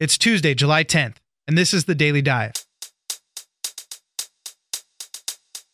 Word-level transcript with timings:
It's 0.00 0.18
Tuesday, 0.18 0.54
July 0.54 0.82
10th, 0.82 1.18
and 1.46 1.56
this 1.56 1.72
is 1.72 1.84
the 1.84 1.94
Daily 1.94 2.20
Dive. 2.20 2.50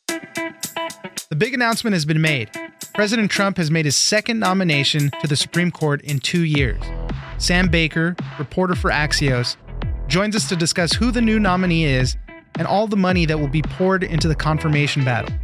The 0.09 1.37
big 1.39 1.55
announcement 1.55 1.95
has 1.95 2.05
been 2.05 2.21
made. 2.21 2.51
President 2.93 3.31
Trump 3.31 3.57
has 3.57 3.71
made 3.71 3.87
his 3.87 3.97
second 3.97 4.39
nomination 4.39 5.11
to 5.23 5.27
the 5.27 5.37
Supreme 5.37 5.71
Court 5.71 6.03
in 6.03 6.19
two 6.19 6.43
years. 6.43 6.83
Sam 7.39 7.69
Baker, 7.69 8.15
reporter 8.39 8.75
for 8.75 8.91
Axios, 8.91 9.57
joins 10.07 10.37
us 10.37 10.47
to 10.51 10.57
discuss 10.57 10.93
who 10.93 11.11
the 11.11 11.23
new 11.23 11.41
nominee 11.41 11.87
is 11.87 12.19
and 12.59 12.67
all 12.67 12.87
the 12.87 12.99
money 12.99 13.25
that 13.25 13.39
will 13.39 13.49
be 13.49 13.63
poured 13.63 14.05
into 14.05 14.29
the 14.29 14.35
confirmation 14.35 15.03
battle. 15.03 15.35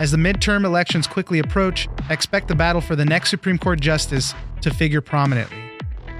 As 0.00 0.10
the 0.10 0.16
midterm 0.16 0.64
elections 0.64 1.06
quickly 1.06 1.38
approach, 1.38 1.88
expect 2.10 2.48
the 2.48 2.56
battle 2.56 2.80
for 2.80 2.96
the 2.96 3.04
next 3.04 3.30
Supreme 3.30 3.58
Court 3.58 3.80
justice 3.80 4.34
to 4.62 4.74
figure 4.74 5.00
prominently. 5.00 5.67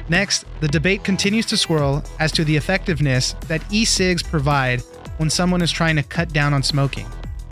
Next, 0.08 0.46
the 0.60 0.68
debate 0.68 1.04
continues 1.04 1.46
to 1.46 1.56
swirl 1.56 2.02
as 2.18 2.32
to 2.32 2.44
the 2.44 2.56
effectiveness 2.56 3.34
that 3.46 3.62
e 3.70 3.84
cigs 3.84 4.22
provide 4.22 4.80
when 5.18 5.28
someone 5.28 5.62
is 5.62 5.70
trying 5.70 5.96
to 5.96 6.02
cut 6.02 6.32
down 6.32 6.54
on 6.54 6.62
smoking. 6.62 7.06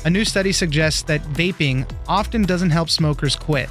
A 0.05 0.11
new 0.11 0.25
study 0.25 0.53
suggests 0.53 1.03
that 1.03 1.23
vaping 1.25 1.89
often 2.09 2.43
doesn't 2.43 2.71
help 2.71 2.89
smokers 2.89 3.37
quit. 3.37 3.69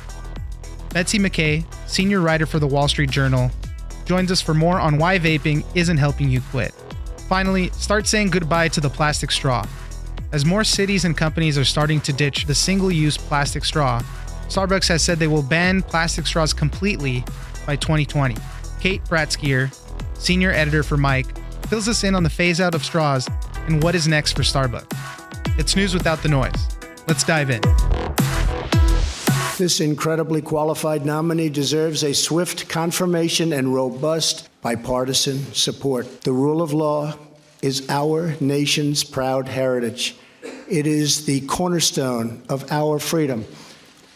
Betsy 0.94 1.18
McKay, 1.18 1.66
senior 1.88 2.22
writer 2.22 2.46
for 2.46 2.60
the 2.60 2.68
Wall 2.68 2.88
Street 2.88 3.10
Journal, 3.10 3.50
joins 4.06 4.32
us 4.32 4.42
for 4.42 4.54
more 4.54 4.80
on 4.80 4.98
why 4.98 5.18
vaping 5.18 5.66
isn't 5.74 5.98
helping 5.98 6.30
you 6.30 6.42
quit. 6.52 6.74
Finally, 7.28 7.70
start 7.72 8.06
saying 8.06 8.30
goodbye 8.30 8.68
to 8.68 8.82
the 8.82 8.90
plastic 8.90 9.32
straw. 9.32 9.66
As 10.32 10.46
more 10.46 10.64
cities 10.64 11.06
and 11.06 11.18
companies 11.18 11.58
are 11.58 11.66
starting 11.66 12.02
to 12.02 12.14
ditch 12.14 12.46
the 12.46 12.54
single 12.54 12.92
use 12.92 13.18
plastic 13.18 13.66
straw, 13.66 14.02
Starbucks 14.48 14.88
has 14.90 15.02
said 15.02 15.18
they 15.18 15.28
will 15.28 15.42
ban 15.42 15.82
plastic 15.82 16.28
straws 16.28 16.54
completely 16.54 17.24
by 17.66 17.76
2020. 17.76 18.36
Kate 18.80 19.04
Bratskeir, 19.06 19.74
senior 20.18 20.52
editor 20.52 20.84
for 20.84 20.98
Mic, 20.98 21.26
fills 21.68 21.88
us 21.88 22.04
in 22.04 22.16
on 22.16 22.24
the 22.24 22.30
phase 22.30 22.62
out 22.62 22.76
of 22.76 22.84
straws 22.84 23.28
and 23.68 23.82
what 23.82 23.96
is 23.96 24.08
next 24.08 24.34
for 24.34 24.44
Starbucks. 24.44 25.60
It's 25.60 25.76
news 25.76 25.94
without 25.94 26.22
the 26.22 26.30
noise. 26.30 26.78
Let's 27.08 27.24
dive 27.24 27.50
in. 27.50 27.62
This 29.58 29.80
incredibly 29.80 30.42
qualified 30.42 31.06
nominee 31.06 31.50
deserves 31.50 32.04
a 32.04 32.14
swift 32.14 32.68
confirmation 32.68 33.54
and 33.54 33.74
robust 33.74 34.50
bipartisan 34.62 35.54
support. 35.54 36.22
The 36.22 36.34
rule 36.34 36.62
of 36.62 36.74
law 36.74 37.18
is 37.62 37.88
our 37.90 38.36
nation's 38.42 39.04
proud 39.04 39.48
heritage. 39.48 40.18
It 40.70 40.86
is 40.88 41.26
the 41.26 41.42
cornerstone 41.42 42.44
of 42.50 42.70
our 42.72 43.00
freedom. 43.00 43.46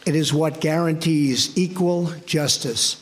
It 0.05 0.15
is 0.15 0.33
what 0.33 0.59
guarantees 0.59 1.57
equal 1.57 2.07
justice. 2.25 3.01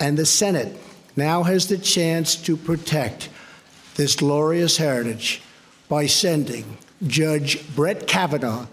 And 0.00 0.18
the 0.18 0.26
Senate 0.26 0.76
now 1.18 1.42
has 1.42 1.66
the 1.68 1.76
chance 1.76 2.34
to 2.34 2.56
protect 2.56 3.28
this 3.96 4.16
glorious 4.16 4.78
heritage 4.78 5.42
by 5.88 6.06
sending 6.06 6.78
Judge 7.06 7.74
Brett 7.74 8.06
Kavanaugh 8.06 8.66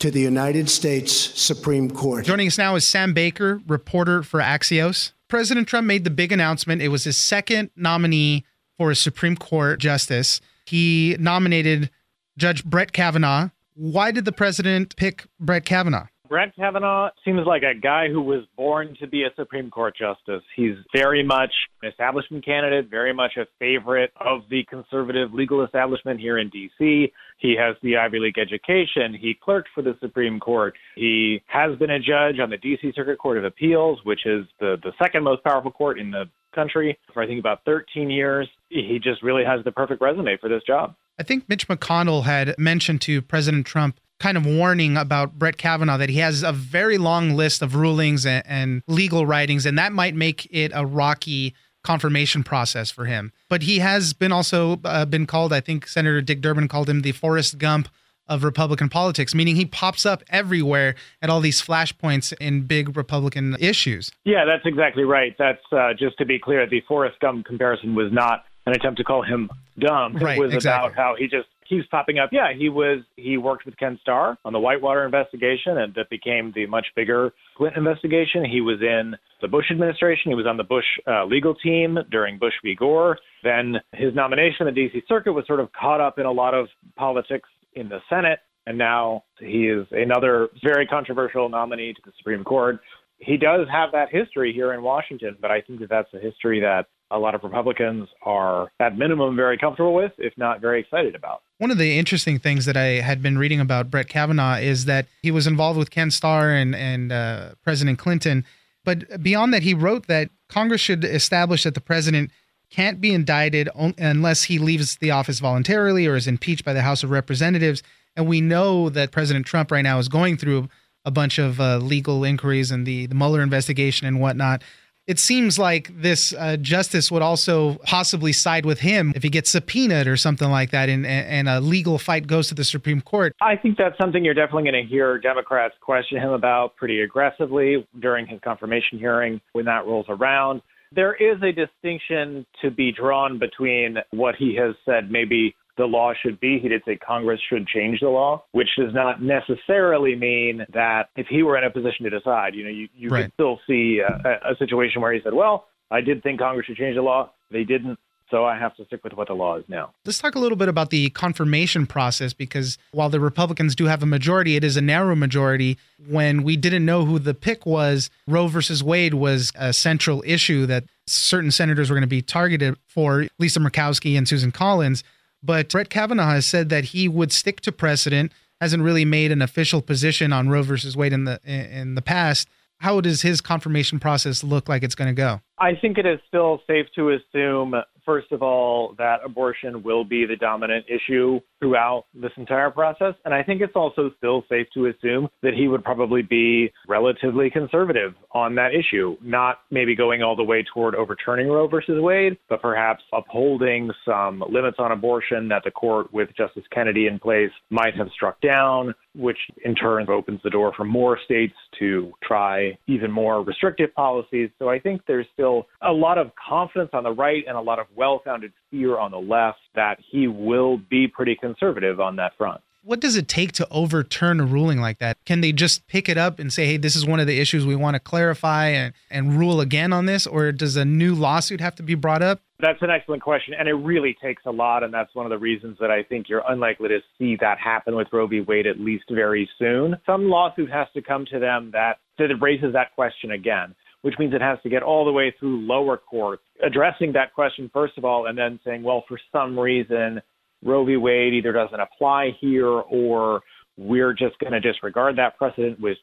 to 0.00 0.10
the 0.10 0.20
United 0.20 0.68
States 0.68 1.12
Supreme 1.12 1.90
Court. 1.90 2.24
Joining 2.24 2.48
us 2.48 2.58
now 2.58 2.74
is 2.74 2.84
Sam 2.84 3.12
Baker, 3.12 3.60
reporter 3.68 4.24
for 4.24 4.40
Axios. 4.40 5.12
President 5.28 5.68
Trump 5.68 5.86
made 5.86 6.04
the 6.04 6.10
big 6.10 6.32
announcement. 6.32 6.82
It 6.82 6.88
was 6.88 7.04
his 7.04 7.16
second 7.16 7.70
nominee 7.76 8.44
for 8.76 8.90
a 8.90 8.96
Supreme 8.96 9.36
Court 9.36 9.78
justice. 9.78 10.40
He 10.66 11.16
nominated 11.20 11.90
Judge 12.36 12.64
Brett 12.64 12.92
Kavanaugh. 12.92 13.50
Why 13.74 14.10
did 14.10 14.24
the 14.24 14.32
president 14.32 14.96
pick 14.96 15.26
Brett 15.38 15.64
Kavanaugh? 15.64 16.06
Brett 16.32 16.56
Kavanaugh 16.56 17.10
seems 17.26 17.46
like 17.46 17.62
a 17.62 17.78
guy 17.78 18.08
who 18.08 18.22
was 18.22 18.40
born 18.56 18.96
to 19.00 19.06
be 19.06 19.24
a 19.24 19.28
Supreme 19.36 19.70
Court 19.70 19.94
justice. 19.94 20.42
He's 20.56 20.76
very 20.90 21.22
much 21.22 21.52
an 21.82 21.90
establishment 21.90 22.42
candidate, 22.42 22.88
very 22.88 23.12
much 23.12 23.32
a 23.36 23.44
favorite 23.58 24.14
of 24.18 24.40
the 24.48 24.64
conservative 24.64 25.34
legal 25.34 25.62
establishment 25.62 26.20
here 26.20 26.38
in 26.38 26.48
D.C. 26.48 27.12
He 27.36 27.54
has 27.60 27.76
the 27.82 27.98
Ivy 27.98 28.18
League 28.18 28.38
education. 28.38 29.12
He 29.12 29.34
clerked 29.44 29.68
for 29.74 29.82
the 29.82 29.94
Supreme 30.00 30.40
Court. 30.40 30.72
He 30.94 31.42
has 31.48 31.78
been 31.78 31.90
a 31.90 31.98
judge 31.98 32.40
on 32.42 32.48
the 32.48 32.56
D.C. 32.56 32.92
Circuit 32.96 33.18
Court 33.18 33.36
of 33.36 33.44
Appeals, 33.44 33.98
which 34.04 34.24
is 34.24 34.46
the, 34.58 34.78
the 34.82 34.92
second 34.98 35.24
most 35.24 35.44
powerful 35.44 35.70
court 35.70 35.98
in 35.98 36.10
the 36.10 36.30
country 36.54 36.98
for 37.12 37.22
I 37.22 37.26
think 37.26 37.40
about 37.40 37.62
13 37.66 38.08
years. 38.08 38.48
He 38.70 38.98
just 39.04 39.22
really 39.22 39.44
has 39.44 39.62
the 39.66 39.72
perfect 39.72 40.00
resume 40.00 40.38
for 40.40 40.48
this 40.48 40.62
job. 40.66 40.94
I 41.18 41.24
think 41.24 41.46
Mitch 41.46 41.68
McConnell 41.68 42.24
had 42.24 42.54
mentioned 42.58 43.02
to 43.02 43.20
President 43.20 43.66
Trump 43.66 44.00
kind 44.22 44.36
of 44.36 44.46
warning 44.46 44.96
about 44.96 45.36
Brett 45.36 45.58
Kavanaugh 45.58 45.98
that 45.98 46.08
he 46.08 46.18
has 46.18 46.44
a 46.44 46.52
very 46.52 46.96
long 46.96 47.30
list 47.34 47.60
of 47.60 47.74
rulings 47.74 48.24
and, 48.24 48.44
and 48.46 48.82
legal 48.86 49.26
writings, 49.26 49.66
and 49.66 49.76
that 49.78 49.92
might 49.92 50.14
make 50.14 50.46
it 50.52 50.70
a 50.74 50.86
rocky 50.86 51.54
confirmation 51.82 52.44
process 52.44 52.88
for 52.88 53.06
him. 53.06 53.32
But 53.48 53.62
he 53.62 53.80
has 53.80 54.12
been 54.12 54.30
also 54.30 54.80
uh, 54.84 55.04
been 55.06 55.26
called, 55.26 55.52
I 55.52 55.58
think 55.60 55.88
Senator 55.88 56.20
Dick 56.20 56.40
Durbin 56.40 56.68
called 56.68 56.88
him 56.88 57.02
the 57.02 57.10
Forrest 57.10 57.58
Gump 57.58 57.88
of 58.28 58.44
Republican 58.44 58.88
politics, 58.88 59.34
meaning 59.34 59.56
he 59.56 59.66
pops 59.66 60.06
up 60.06 60.22
everywhere 60.30 60.94
at 61.20 61.28
all 61.28 61.40
these 61.40 61.60
flashpoints 61.60 62.32
in 62.40 62.62
big 62.62 62.96
Republican 62.96 63.56
issues. 63.58 64.12
Yeah, 64.24 64.44
that's 64.44 64.64
exactly 64.64 65.02
right. 65.02 65.34
That's 65.36 65.64
uh, 65.72 65.94
just 65.98 66.16
to 66.18 66.24
be 66.24 66.38
clear, 66.38 66.64
the 66.68 66.80
Forrest 66.82 67.18
Gump 67.18 67.44
comparison 67.44 67.96
was 67.96 68.12
not 68.12 68.44
an 68.66 68.72
attempt 68.74 68.98
to 68.98 69.04
call 69.04 69.22
him 69.22 69.50
dumb. 69.76 70.14
Right, 70.16 70.38
it 70.38 70.40
was 70.40 70.54
exactly. 70.54 70.92
about 70.92 70.96
how 70.96 71.16
he 71.18 71.26
just 71.26 71.48
keeps 71.72 71.88
popping 71.88 72.18
up. 72.18 72.30
Yeah, 72.32 72.52
he 72.56 72.68
was 72.68 73.02
he 73.16 73.38
worked 73.38 73.64
with 73.64 73.76
Ken 73.78 73.98
Starr 74.02 74.36
on 74.44 74.52
the 74.52 74.58
Whitewater 74.58 75.04
investigation, 75.04 75.78
and 75.78 75.94
that 75.94 76.10
became 76.10 76.52
the 76.54 76.66
much 76.66 76.86
bigger 76.94 77.32
Clinton 77.56 77.86
investigation. 77.86 78.44
He 78.44 78.60
was 78.60 78.80
in 78.82 79.14
the 79.40 79.48
Bush 79.48 79.64
administration. 79.70 80.30
He 80.30 80.34
was 80.34 80.46
on 80.46 80.58
the 80.58 80.64
Bush 80.64 80.84
uh, 81.06 81.24
legal 81.24 81.54
team 81.54 81.98
during 82.10 82.38
Bush 82.38 82.52
v. 82.62 82.74
Gore. 82.74 83.18
Then 83.42 83.76
his 83.94 84.14
nomination 84.14 84.68
in 84.68 84.74
the 84.74 84.88
D.C. 84.88 85.02
Circuit 85.08 85.32
was 85.32 85.46
sort 85.46 85.60
of 85.60 85.70
caught 85.72 86.00
up 86.00 86.18
in 86.18 86.26
a 86.26 86.32
lot 86.32 86.52
of 86.52 86.68
politics 86.96 87.48
in 87.74 87.88
the 87.88 88.00
Senate, 88.10 88.40
and 88.66 88.76
now 88.76 89.24
he 89.40 89.68
is 89.68 89.86
another 89.92 90.48
very 90.62 90.86
controversial 90.86 91.48
nominee 91.48 91.94
to 91.94 92.00
the 92.04 92.12
Supreme 92.18 92.44
Court. 92.44 92.80
He 93.18 93.36
does 93.36 93.66
have 93.72 93.92
that 93.92 94.08
history 94.10 94.52
here 94.52 94.74
in 94.74 94.82
Washington, 94.82 95.36
but 95.40 95.50
I 95.50 95.60
think 95.62 95.80
that 95.80 95.88
that's 95.88 96.12
a 96.12 96.18
history 96.18 96.60
that 96.60 96.86
a 97.12 97.18
lot 97.18 97.34
of 97.34 97.44
Republicans 97.44 98.08
are, 98.22 98.72
at 98.80 98.96
minimum, 98.96 99.36
very 99.36 99.58
comfortable 99.58 99.94
with, 99.94 100.12
if 100.18 100.32
not 100.36 100.60
very 100.60 100.80
excited 100.80 101.14
about. 101.14 101.42
One 101.58 101.70
of 101.70 101.78
the 101.78 101.98
interesting 101.98 102.38
things 102.38 102.64
that 102.64 102.76
I 102.76 103.00
had 103.00 103.22
been 103.22 103.38
reading 103.38 103.60
about 103.60 103.90
Brett 103.90 104.08
Kavanaugh 104.08 104.56
is 104.56 104.86
that 104.86 105.06
he 105.22 105.30
was 105.30 105.46
involved 105.46 105.78
with 105.78 105.90
Ken 105.90 106.10
Starr 106.10 106.50
and, 106.50 106.74
and 106.74 107.12
uh, 107.12 107.50
President 107.62 107.98
Clinton. 107.98 108.44
But 108.84 109.22
beyond 109.22 109.54
that, 109.54 109.62
he 109.62 109.74
wrote 109.74 110.06
that 110.08 110.30
Congress 110.48 110.80
should 110.80 111.04
establish 111.04 111.64
that 111.64 111.74
the 111.74 111.80
president 111.80 112.30
can't 112.70 113.00
be 113.00 113.12
indicted 113.12 113.68
on, 113.74 113.94
unless 113.98 114.44
he 114.44 114.58
leaves 114.58 114.96
the 114.96 115.10
office 115.10 115.38
voluntarily 115.38 116.06
or 116.06 116.16
is 116.16 116.26
impeached 116.26 116.64
by 116.64 116.72
the 116.72 116.82
House 116.82 117.02
of 117.02 117.10
Representatives. 117.10 117.82
And 118.16 118.26
we 118.26 118.40
know 118.40 118.88
that 118.88 119.12
President 119.12 119.46
Trump 119.46 119.70
right 119.70 119.82
now 119.82 119.98
is 119.98 120.08
going 120.08 120.36
through 120.38 120.68
a 121.04 121.10
bunch 121.10 121.38
of 121.38 121.60
uh, 121.60 121.78
legal 121.78 122.24
inquiries 122.24 122.70
and 122.70 122.86
the, 122.86 123.06
the 123.06 123.14
Mueller 123.14 123.42
investigation 123.42 124.06
and 124.06 124.20
whatnot. 124.20 124.62
It 125.08 125.18
seems 125.18 125.58
like 125.58 125.90
this 126.00 126.32
uh, 126.32 126.56
justice 126.58 127.10
would 127.10 127.22
also 127.22 127.74
possibly 127.84 128.32
side 128.32 128.64
with 128.64 128.80
him 128.80 129.12
if 129.16 129.24
he 129.24 129.30
gets 129.30 129.50
subpoenaed 129.50 130.06
or 130.06 130.16
something 130.16 130.48
like 130.48 130.70
that, 130.70 130.88
and, 130.88 131.04
and 131.04 131.48
a 131.48 131.60
legal 131.60 131.98
fight 131.98 132.28
goes 132.28 132.48
to 132.48 132.54
the 132.54 132.62
Supreme 132.62 133.00
Court. 133.00 133.34
I 133.40 133.56
think 133.56 133.76
that's 133.76 133.98
something 133.98 134.24
you're 134.24 134.34
definitely 134.34 134.70
going 134.70 134.84
to 134.84 134.88
hear 134.88 135.18
Democrats 135.18 135.74
question 135.80 136.18
him 136.18 136.30
about 136.30 136.76
pretty 136.76 137.00
aggressively 137.00 137.86
during 137.98 138.28
his 138.28 138.38
confirmation 138.44 138.98
hearing 138.98 139.40
when 139.52 139.64
that 139.64 139.86
rolls 139.86 140.06
around. 140.08 140.62
There 140.94 141.14
is 141.14 141.42
a 141.42 141.52
distinction 141.52 142.46
to 142.60 142.70
be 142.70 142.92
drawn 142.92 143.38
between 143.38 143.96
what 144.10 144.36
he 144.36 144.54
has 144.56 144.74
said 144.84 145.10
maybe 145.10 145.56
the 145.82 145.88
law 145.88 146.12
should 146.20 146.38
be. 146.38 146.58
He 146.62 146.68
did 146.68 146.82
say 146.86 146.96
Congress 146.96 147.40
should 147.50 147.66
change 147.66 147.98
the 148.00 148.08
law, 148.08 148.44
which 148.52 148.68
does 148.78 148.94
not 148.94 149.20
necessarily 149.22 150.14
mean 150.14 150.64
that 150.72 151.08
if 151.16 151.26
he 151.26 151.42
were 151.42 151.56
in 151.58 151.64
a 151.64 151.70
position 151.70 152.04
to 152.04 152.10
decide, 152.10 152.54
you 152.54 152.64
know, 152.64 152.70
you, 152.70 152.88
you 152.96 153.08
Right. 153.10 153.24
could 153.24 153.32
still 153.34 153.60
see 153.66 154.00
uh, 154.00 154.18
a, 154.24 154.52
a 154.52 154.56
situation 154.58 155.02
where 155.02 155.12
he 155.12 155.20
said, 155.24 155.34
well, 155.34 155.66
I 155.90 156.00
did 156.00 156.22
think 156.22 156.38
Congress 156.40 156.66
should 156.66 156.76
change 156.76 156.94
the 156.96 157.02
law. 157.02 157.30
They 157.50 157.64
didn't. 157.64 157.98
So 158.30 158.46
I 158.46 158.56
have 158.58 158.74
to 158.76 158.86
stick 158.86 159.04
with 159.04 159.12
what 159.12 159.28
the 159.28 159.34
law 159.34 159.56
is 159.58 159.64
now. 159.68 159.92
Let's 160.06 160.18
talk 160.18 160.34
a 160.36 160.38
little 160.38 160.56
bit 160.56 160.68
about 160.70 160.88
the 160.88 161.10
confirmation 161.10 161.86
process 161.86 162.32
because 162.32 162.78
while 162.92 163.10
the 163.10 163.20
Republicans 163.20 163.74
do 163.74 163.84
have 163.84 164.02
a 164.02 164.06
majority, 164.06 164.56
it 164.56 164.64
is 164.64 164.74
a 164.78 164.80
narrow 164.80 165.14
majority. 165.14 165.76
When 166.08 166.42
we 166.42 166.56
didn't 166.56 166.86
know 166.86 167.04
who 167.04 167.18
the 167.18 167.34
pick 167.34 167.66
was, 167.66 168.08
Roe 168.26 168.46
versus 168.46 168.82
Wade 168.82 169.12
was 169.12 169.52
a 169.54 169.74
central 169.74 170.22
issue 170.26 170.64
that 170.64 170.84
certain 171.06 171.50
senators 171.50 171.90
were 171.90 171.94
going 171.96 172.02
to 172.02 172.06
be 172.06 172.22
targeted 172.22 172.76
for, 172.86 173.26
Lisa 173.38 173.60
Murkowski 173.60 174.16
and 174.16 174.26
Susan 174.26 174.50
Collins. 174.50 175.04
But 175.42 175.70
Brett 175.70 175.90
Kavanaugh 175.90 176.30
has 176.30 176.46
said 176.46 176.68
that 176.68 176.86
he 176.86 177.08
would 177.08 177.32
stick 177.32 177.60
to 177.62 177.72
precedent, 177.72 178.32
hasn't 178.60 178.82
really 178.82 179.04
made 179.04 179.32
an 179.32 179.42
official 179.42 179.82
position 179.82 180.32
on 180.32 180.48
Roe 180.48 180.62
versus 180.62 180.96
Wade 180.96 181.12
in 181.12 181.24
the 181.24 181.40
in 181.44 181.94
the 181.94 182.02
past. 182.02 182.48
How 182.78 183.00
does 183.00 183.22
his 183.22 183.40
confirmation 183.40 183.98
process 184.00 184.42
look 184.42 184.68
like 184.68 184.82
it's 184.82 184.94
going 184.94 185.14
to 185.14 185.14
go? 185.14 185.40
I 185.62 185.76
think 185.80 185.96
it 185.96 186.06
is 186.06 186.18
still 186.26 186.60
safe 186.66 186.86
to 186.96 187.10
assume, 187.10 187.74
first 188.04 188.32
of 188.32 188.42
all, 188.42 188.96
that 188.98 189.18
abortion 189.24 189.84
will 189.84 190.02
be 190.02 190.26
the 190.26 190.34
dominant 190.34 190.86
issue 190.88 191.38
throughout 191.60 192.06
this 192.12 192.32
entire 192.36 192.68
process. 192.68 193.14
And 193.24 193.32
I 193.32 193.44
think 193.44 193.60
it's 193.60 193.76
also 193.76 194.10
still 194.18 194.42
safe 194.48 194.66
to 194.74 194.86
assume 194.86 195.28
that 195.44 195.54
he 195.54 195.68
would 195.68 195.84
probably 195.84 196.22
be 196.22 196.72
relatively 196.88 197.48
conservative 197.48 198.14
on 198.32 198.56
that 198.56 198.70
issue, 198.74 199.16
not 199.22 199.58
maybe 199.70 199.94
going 199.94 200.20
all 200.20 200.34
the 200.34 200.42
way 200.42 200.64
toward 200.74 200.96
overturning 200.96 201.46
Roe 201.46 201.68
versus 201.68 202.00
Wade, 202.00 202.38
but 202.48 202.60
perhaps 202.60 203.04
upholding 203.12 203.92
some 204.04 204.42
limits 204.50 204.78
on 204.80 204.90
abortion 204.90 205.46
that 205.50 205.62
the 205.64 205.70
court 205.70 206.12
with 206.12 206.28
Justice 206.36 206.64
Kennedy 206.72 207.06
in 207.06 207.20
place 207.20 207.52
might 207.70 207.94
have 207.94 208.08
struck 208.12 208.40
down, 208.40 208.92
which 209.14 209.38
in 209.64 209.76
turn 209.76 210.08
opens 210.08 210.40
the 210.42 210.50
door 210.50 210.72
for 210.76 210.84
more 210.84 211.18
states 211.24 211.54
to 211.78 212.12
try 212.20 212.76
even 212.88 213.12
more 213.12 213.44
restrictive 213.44 213.94
policies. 213.94 214.50
So 214.58 214.68
I 214.68 214.80
think 214.80 215.02
there's 215.06 215.26
still 215.32 215.51
a 215.80 215.92
lot 215.92 216.18
of 216.18 216.30
confidence 216.48 216.90
on 216.92 217.04
the 217.04 217.12
right 217.12 217.44
and 217.46 217.56
a 217.56 217.60
lot 217.60 217.78
of 217.78 217.86
well 217.94 218.20
founded 218.24 218.52
fear 218.70 218.98
on 218.98 219.10
the 219.10 219.18
left 219.18 219.58
that 219.74 219.98
he 220.10 220.26
will 220.26 220.78
be 220.78 221.06
pretty 221.08 221.36
conservative 221.36 222.00
on 222.00 222.16
that 222.16 222.32
front. 222.36 222.60
What 222.84 222.98
does 222.98 223.14
it 223.14 223.28
take 223.28 223.52
to 223.52 223.68
overturn 223.70 224.40
a 224.40 224.44
ruling 224.44 224.80
like 224.80 224.98
that? 224.98 225.16
Can 225.24 225.40
they 225.40 225.52
just 225.52 225.86
pick 225.86 226.08
it 226.08 226.18
up 226.18 226.40
and 226.40 226.52
say, 226.52 226.66
hey, 226.66 226.76
this 226.78 226.96
is 226.96 227.06
one 227.06 227.20
of 227.20 227.28
the 227.28 227.38
issues 227.38 227.64
we 227.64 227.76
want 227.76 227.94
to 227.94 228.00
clarify 228.00 228.68
and, 228.70 228.92
and 229.08 229.38
rule 229.38 229.60
again 229.60 229.92
on 229.92 230.06
this? 230.06 230.26
Or 230.26 230.50
does 230.50 230.74
a 230.74 230.84
new 230.84 231.14
lawsuit 231.14 231.60
have 231.60 231.76
to 231.76 231.84
be 231.84 231.94
brought 231.94 232.22
up? 232.22 232.40
That's 232.58 232.82
an 232.82 232.90
excellent 232.90 233.22
question. 233.22 233.54
And 233.56 233.68
it 233.68 233.74
really 233.74 234.16
takes 234.20 234.42
a 234.46 234.50
lot. 234.50 234.82
And 234.82 234.92
that's 234.92 235.14
one 235.14 235.26
of 235.26 235.30
the 235.30 235.38
reasons 235.38 235.76
that 235.80 235.92
I 235.92 236.02
think 236.02 236.28
you're 236.28 236.42
unlikely 236.48 236.88
to 236.88 236.98
see 237.18 237.36
that 237.40 237.58
happen 237.60 237.94
with 237.94 238.08
Roe 238.12 238.26
v. 238.26 238.40
Wade 238.40 238.66
at 238.66 238.80
least 238.80 239.04
very 239.12 239.48
soon. 239.60 239.96
Some 240.04 240.28
lawsuit 240.28 240.70
has 240.72 240.88
to 240.94 241.02
come 241.02 241.24
to 241.26 241.38
them 241.38 241.70
that, 241.74 241.98
that 242.18 242.30
raises 242.40 242.72
that 242.72 242.96
question 242.96 243.30
again 243.30 243.76
which 244.02 244.14
means 244.18 244.34
it 244.34 244.40
has 244.40 244.58
to 244.62 244.68
get 244.68 244.82
all 244.82 245.04
the 245.04 245.12
way 245.12 245.34
through 245.38 245.66
lower 245.66 245.96
courts, 245.96 246.42
addressing 246.64 247.12
that 247.12 247.32
question 247.32 247.70
first 247.72 247.96
of 247.96 248.04
all, 248.04 248.26
and 248.26 248.36
then 248.36 248.60
saying, 248.64 248.82
well, 248.82 249.04
for 249.08 249.18
some 249.30 249.58
reason, 249.58 250.20
Roe 250.64 250.84
v. 250.84 250.96
Wade 250.96 251.34
either 251.34 251.52
doesn't 251.52 251.80
apply 251.80 252.36
here 252.40 252.66
or 252.66 253.40
we're 253.76 254.12
just 254.12 254.38
going 254.38 254.52
to 254.52 254.60
disregard 254.60 255.16
that 255.16 255.38
precedent, 255.38 255.80
which 255.80 255.98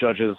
judges 0.00 0.36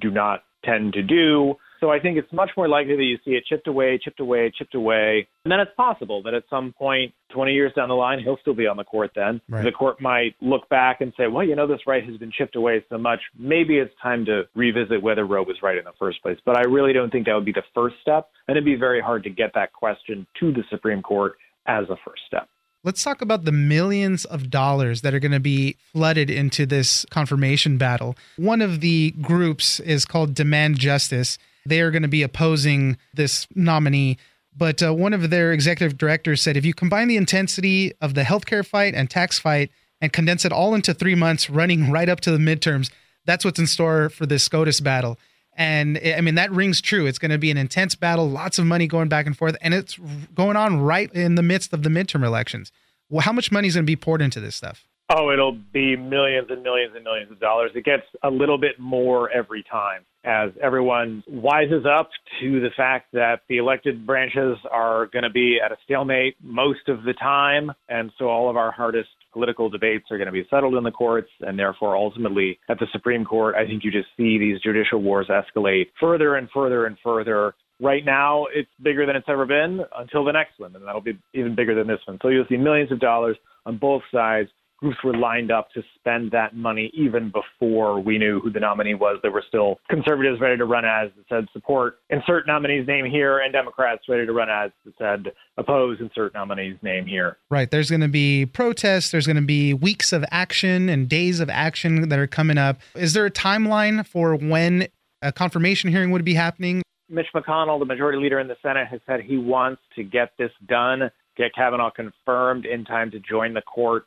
do 0.00 0.10
not 0.10 0.44
tend 0.64 0.92
to 0.92 1.02
do. 1.02 1.54
So 1.80 1.90
I 1.90 2.00
think 2.00 2.18
it's 2.18 2.32
much 2.32 2.50
more 2.56 2.68
likely 2.68 2.96
that 2.96 3.02
you 3.02 3.18
see 3.24 3.32
it 3.32 3.44
chipped 3.46 3.68
away, 3.68 3.98
chipped 4.02 4.20
away, 4.20 4.52
chipped 4.56 4.74
away. 4.74 5.28
And 5.44 5.52
then 5.52 5.60
it's 5.60 5.70
possible 5.76 6.22
that 6.24 6.34
at 6.34 6.44
some 6.50 6.72
point, 6.72 7.14
20 7.32 7.52
years 7.52 7.72
down 7.74 7.88
the 7.88 7.94
line, 7.94 8.18
he'll 8.20 8.38
still 8.40 8.54
be 8.54 8.66
on 8.66 8.76
the 8.76 8.84
court 8.84 9.12
then. 9.14 9.40
Right. 9.48 9.64
The 9.64 9.72
court 9.72 10.00
might 10.00 10.34
look 10.40 10.68
back 10.68 11.00
and 11.00 11.12
say, 11.16 11.26
well, 11.26 11.44
you 11.44 11.54
know, 11.54 11.66
this 11.66 11.80
right 11.86 12.04
has 12.04 12.16
been 12.16 12.32
chipped 12.32 12.56
away 12.56 12.84
so 12.88 12.98
much. 12.98 13.20
Maybe 13.38 13.78
it's 13.78 13.92
time 14.02 14.24
to 14.26 14.42
revisit 14.54 15.02
whether 15.02 15.26
Roe 15.26 15.42
was 15.42 15.56
right 15.62 15.78
in 15.78 15.84
the 15.84 15.92
first 15.98 16.22
place. 16.22 16.38
But 16.44 16.56
I 16.56 16.62
really 16.62 16.92
don't 16.92 17.10
think 17.10 17.26
that 17.26 17.34
would 17.34 17.44
be 17.44 17.52
the 17.52 17.62
first 17.74 17.96
step. 18.02 18.28
And 18.48 18.56
it'd 18.56 18.64
be 18.64 18.76
very 18.76 19.00
hard 19.00 19.22
to 19.24 19.30
get 19.30 19.52
that 19.54 19.72
question 19.72 20.26
to 20.40 20.52
the 20.52 20.64
Supreme 20.70 21.02
Court 21.02 21.36
as 21.66 21.84
a 21.90 21.96
first 22.04 22.22
step. 22.26 22.48
Let's 22.84 23.02
talk 23.02 23.20
about 23.20 23.44
the 23.44 23.52
millions 23.52 24.24
of 24.24 24.50
dollars 24.50 25.02
that 25.02 25.12
are 25.12 25.18
going 25.18 25.32
to 25.32 25.40
be 25.40 25.76
flooded 25.92 26.30
into 26.30 26.64
this 26.64 27.04
confirmation 27.10 27.76
battle. 27.76 28.16
One 28.36 28.62
of 28.62 28.80
the 28.80 29.10
groups 29.20 29.80
is 29.80 30.04
called 30.04 30.32
Demand 30.32 30.78
Justice. 30.78 31.38
They 31.66 31.80
are 31.80 31.90
going 31.90 32.02
to 32.02 32.08
be 32.08 32.22
opposing 32.22 32.96
this 33.14 33.46
nominee. 33.54 34.18
But 34.56 34.82
uh, 34.82 34.92
one 34.92 35.12
of 35.12 35.30
their 35.30 35.52
executive 35.52 35.96
directors 35.96 36.42
said 36.42 36.56
if 36.56 36.64
you 36.64 36.74
combine 36.74 37.08
the 37.08 37.16
intensity 37.16 37.92
of 38.00 38.14
the 38.14 38.22
healthcare 38.22 38.66
fight 38.66 38.94
and 38.94 39.08
tax 39.08 39.38
fight 39.38 39.70
and 40.00 40.12
condense 40.12 40.44
it 40.44 40.52
all 40.52 40.74
into 40.74 40.94
three 40.94 41.14
months 41.14 41.48
running 41.48 41.90
right 41.90 42.08
up 42.08 42.20
to 42.20 42.30
the 42.30 42.38
midterms, 42.38 42.90
that's 43.24 43.44
what's 43.44 43.58
in 43.58 43.66
store 43.66 44.08
for 44.08 44.26
this 44.26 44.42
SCOTUS 44.44 44.80
battle. 44.80 45.18
And 45.54 46.00
I 46.04 46.20
mean, 46.20 46.36
that 46.36 46.52
rings 46.52 46.80
true. 46.80 47.06
It's 47.06 47.18
going 47.18 47.32
to 47.32 47.38
be 47.38 47.50
an 47.50 47.56
intense 47.56 47.96
battle, 47.96 48.28
lots 48.28 48.58
of 48.58 48.66
money 48.66 48.86
going 48.86 49.08
back 49.08 49.26
and 49.26 49.36
forth, 49.36 49.56
and 49.60 49.74
it's 49.74 49.98
going 50.34 50.56
on 50.56 50.80
right 50.80 51.12
in 51.12 51.34
the 51.34 51.42
midst 51.42 51.72
of 51.72 51.82
the 51.82 51.88
midterm 51.88 52.24
elections. 52.24 52.70
Well, 53.10 53.22
how 53.22 53.32
much 53.32 53.50
money 53.50 53.66
is 53.66 53.74
going 53.74 53.84
to 53.84 53.90
be 53.90 53.96
poured 53.96 54.22
into 54.22 54.38
this 54.38 54.54
stuff? 54.54 54.86
Oh, 55.10 55.30
it'll 55.30 55.56
be 55.72 55.96
millions 55.96 56.48
and 56.50 56.62
millions 56.62 56.92
and 56.94 57.02
millions 57.02 57.30
of 57.30 57.40
dollars. 57.40 57.70
It 57.74 57.84
gets 57.84 58.02
a 58.22 58.28
little 58.28 58.58
bit 58.58 58.78
more 58.78 59.30
every 59.30 59.64
time 59.70 60.04
as 60.22 60.50
everyone 60.62 61.24
wises 61.32 61.86
up 61.86 62.10
to 62.40 62.60
the 62.60 62.68
fact 62.76 63.12
that 63.12 63.40
the 63.48 63.56
elected 63.56 64.06
branches 64.06 64.58
are 64.70 65.06
going 65.06 65.22
to 65.22 65.30
be 65.30 65.58
at 65.64 65.72
a 65.72 65.76
stalemate 65.84 66.36
most 66.42 66.88
of 66.88 67.04
the 67.04 67.14
time. 67.14 67.72
And 67.88 68.12
so 68.18 68.26
all 68.26 68.50
of 68.50 68.58
our 68.58 68.70
hardest 68.70 69.08
political 69.32 69.70
debates 69.70 70.04
are 70.10 70.18
going 70.18 70.26
to 70.26 70.32
be 70.32 70.46
settled 70.50 70.74
in 70.74 70.84
the 70.84 70.90
courts 70.90 71.30
and 71.40 71.58
therefore 71.58 71.96
ultimately 71.96 72.58
at 72.68 72.78
the 72.78 72.86
Supreme 72.92 73.24
Court. 73.24 73.54
I 73.54 73.66
think 73.66 73.84
you 73.84 73.90
just 73.90 74.08
see 74.14 74.36
these 74.36 74.60
judicial 74.60 75.00
wars 75.00 75.28
escalate 75.30 75.86
further 75.98 76.34
and 76.36 76.50
further 76.52 76.84
and 76.84 76.98
further. 77.02 77.54
Right 77.80 78.04
now, 78.04 78.46
it's 78.52 78.68
bigger 78.82 79.06
than 79.06 79.16
it's 79.16 79.28
ever 79.28 79.46
been 79.46 79.80
until 79.96 80.24
the 80.24 80.32
next 80.32 80.58
one, 80.58 80.74
and 80.74 80.84
that'll 80.84 81.00
be 81.00 81.18
even 81.32 81.54
bigger 81.54 81.76
than 81.76 81.86
this 81.86 82.00
one. 82.06 82.18
So 82.20 82.28
you'll 82.28 82.44
see 82.48 82.56
millions 82.56 82.90
of 82.90 82.98
dollars 82.98 83.36
on 83.64 83.78
both 83.78 84.02
sides 84.12 84.50
groups 84.78 84.98
were 85.02 85.16
lined 85.16 85.50
up 85.50 85.70
to 85.72 85.82
spend 85.96 86.30
that 86.30 86.54
money 86.54 86.90
even 86.94 87.32
before 87.32 88.00
we 88.00 88.16
knew 88.16 88.40
who 88.40 88.50
the 88.50 88.60
nominee 88.60 88.94
was. 88.94 89.18
There 89.22 89.32
were 89.32 89.44
still 89.46 89.80
conservatives 89.90 90.40
ready 90.40 90.56
to 90.56 90.64
run 90.64 90.84
as 90.84 91.10
that 91.16 91.24
said 91.28 91.46
support 91.52 91.98
insert 92.10 92.46
nominee's 92.46 92.86
name 92.86 93.04
here, 93.04 93.38
and 93.38 93.52
Democrats 93.52 94.02
ready 94.08 94.24
to 94.24 94.32
run 94.32 94.48
as 94.48 94.70
that 94.84 94.94
said 94.98 95.32
oppose 95.56 95.98
insert 96.00 96.34
nominee's 96.34 96.76
name 96.82 97.06
here. 97.06 97.38
Right. 97.50 97.70
There's 97.70 97.90
going 97.90 98.00
to 98.02 98.08
be 98.08 98.46
protests. 98.46 99.10
There's 99.10 99.26
going 99.26 99.36
to 99.36 99.42
be 99.42 99.74
weeks 99.74 100.12
of 100.12 100.24
action 100.30 100.88
and 100.88 101.08
days 101.08 101.40
of 101.40 101.50
action 101.50 102.08
that 102.08 102.18
are 102.18 102.26
coming 102.26 102.58
up. 102.58 102.78
Is 102.94 103.14
there 103.14 103.26
a 103.26 103.30
timeline 103.30 104.06
for 104.06 104.36
when 104.36 104.88
a 105.22 105.32
confirmation 105.32 105.90
hearing 105.90 106.12
would 106.12 106.24
be 106.24 106.34
happening? 106.34 106.82
Mitch 107.10 107.28
McConnell, 107.34 107.78
the 107.78 107.86
majority 107.86 108.18
leader 108.18 108.38
in 108.38 108.48
the 108.48 108.56
Senate, 108.62 108.86
has 108.86 109.00
said 109.06 109.20
he 109.20 109.38
wants 109.38 109.80
to 109.96 110.04
get 110.04 110.32
this 110.38 110.50
done, 110.66 111.10
get 111.36 111.54
Kavanaugh 111.54 111.90
confirmed 111.90 112.66
in 112.66 112.84
time 112.84 113.10
to 113.10 113.18
join 113.18 113.54
the 113.54 113.62
court 113.62 114.04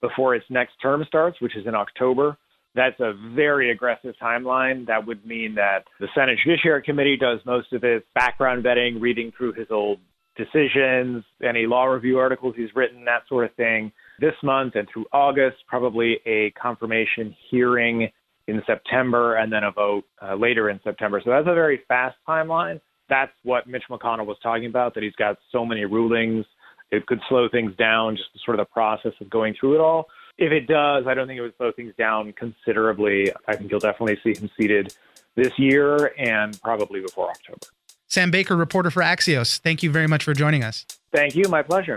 before 0.00 0.34
its 0.34 0.46
next 0.50 0.74
term 0.80 1.04
starts, 1.06 1.40
which 1.40 1.56
is 1.56 1.66
in 1.66 1.74
October. 1.74 2.36
That's 2.74 2.98
a 3.00 3.12
very 3.34 3.72
aggressive 3.72 4.14
timeline. 4.22 4.86
That 4.86 5.06
would 5.06 5.26
mean 5.26 5.56
that 5.56 5.84
the 5.98 6.06
Senate 6.14 6.38
Judiciary 6.44 6.82
Committee 6.82 7.16
does 7.16 7.40
most 7.44 7.72
of 7.72 7.82
its 7.82 8.06
background 8.14 8.64
vetting, 8.64 9.00
reading 9.00 9.32
through 9.36 9.54
his 9.54 9.66
old 9.70 9.98
decisions, 10.36 11.24
any 11.46 11.66
law 11.66 11.84
review 11.84 12.18
articles 12.18 12.54
he's 12.56 12.74
written, 12.74 13.04
that 13.04 13.22
sort 13.28 13.44
of 13.44 13.54
thing. 13.56 13.90
This 14.20 14.34
month 14.42 14.76
and 14.76 14.86
through 14.92 15.06
August, 15.12 15.56
probably 15.66 16.18
a 16.26 16.52
confirmation 16.52 17.34
hearing 17.50 18.08
in 18.46 18.62
September 18.66 19.36
and 19.36 19.52
then 19.52 19.64
a 19.64 19.72
vote 19.72 20.04
uh, 20.22 20.34
later 20.34 20.70
in 20.70 20.80
September. 20.84 21.20
So 21.24 21.30
that's 21.30 21.48
a 21.48 21.54
very 21.54 21.80
fast 21.88 22.16
timeline. 22.26 22.80
That's 23.08 23.32
what 23.42 23.66
Mitch 23.66 23.84
McConnell 23.90 24.26
was 24.26 24.36
talking 24.42 24.66
about, 24.66 24.94
that 24.94 25.02
he's 25.02 25.16
got 25.16 25.36
so 25.50 25.64
many 25.64 25.84
rulings 25.84 26.46
it 26.90 27.06
could 27.06 27.20
slow 27.28 27.48
things 27.48 27.74
down, 27.76 28.16
just 28.16 28.28
sort 28.44 28.58
of 28.58 28.66
the 28.66 28.70
process 28.70 29.12
of 29.20 29.30
going 29.30 29.54
through 29.58 29.74
it 29.74 29.80
all. 29.80 30.06
If 30.38 30.52
it 30.52 30.66
does, 30.66 31.06
I 31.06 31.14
don't 31.14 31.26
think 31.26 31.38
it 31.38 31.42
would 31.42 31.56
slow 31.56 31.72
things 31.72 31.92
down 31.98 32.32
considerably. 32.32 33.30
I 33.46 33.56
think 33.56 33.70
you'll 33.70 33.80
definitely 33.80 34.18
see 34.24 34.40
him 34.40 34.50
seated 34.58 34.94
this 35.36 35.52
year 35.58 36.12
and 36.18 36.60
probably 36.62 37.00
before 37.00 37.28
October. 37.30 37.66
Sam 38.06 38.30
Baker, 38.30 38.56
reporter 38.56 38.90
for 38.90 39.02
Axios, 39.02 39.60
thank 39.60 39.82
you 39.82 39.90
very 39.90 40.06
much 40.06 40.24
for 40.24 40.34
joining 40.34 40.64
us. 40.64 40.86
Thank 41.12 41.36
you. 41.36 41.44
My 41.48 41.62
pleasure. 41.62 41.96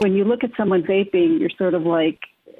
When 0.00 0.14
you 0.14 0.24
look 0.24 0.42
at 0.44 0.50
someone 0.56 0.82
vaping, 0.82 1.38
you're 1.40 1.50
sort 1.56 1.74
of 1.74 1.82
like, 1.84 2.18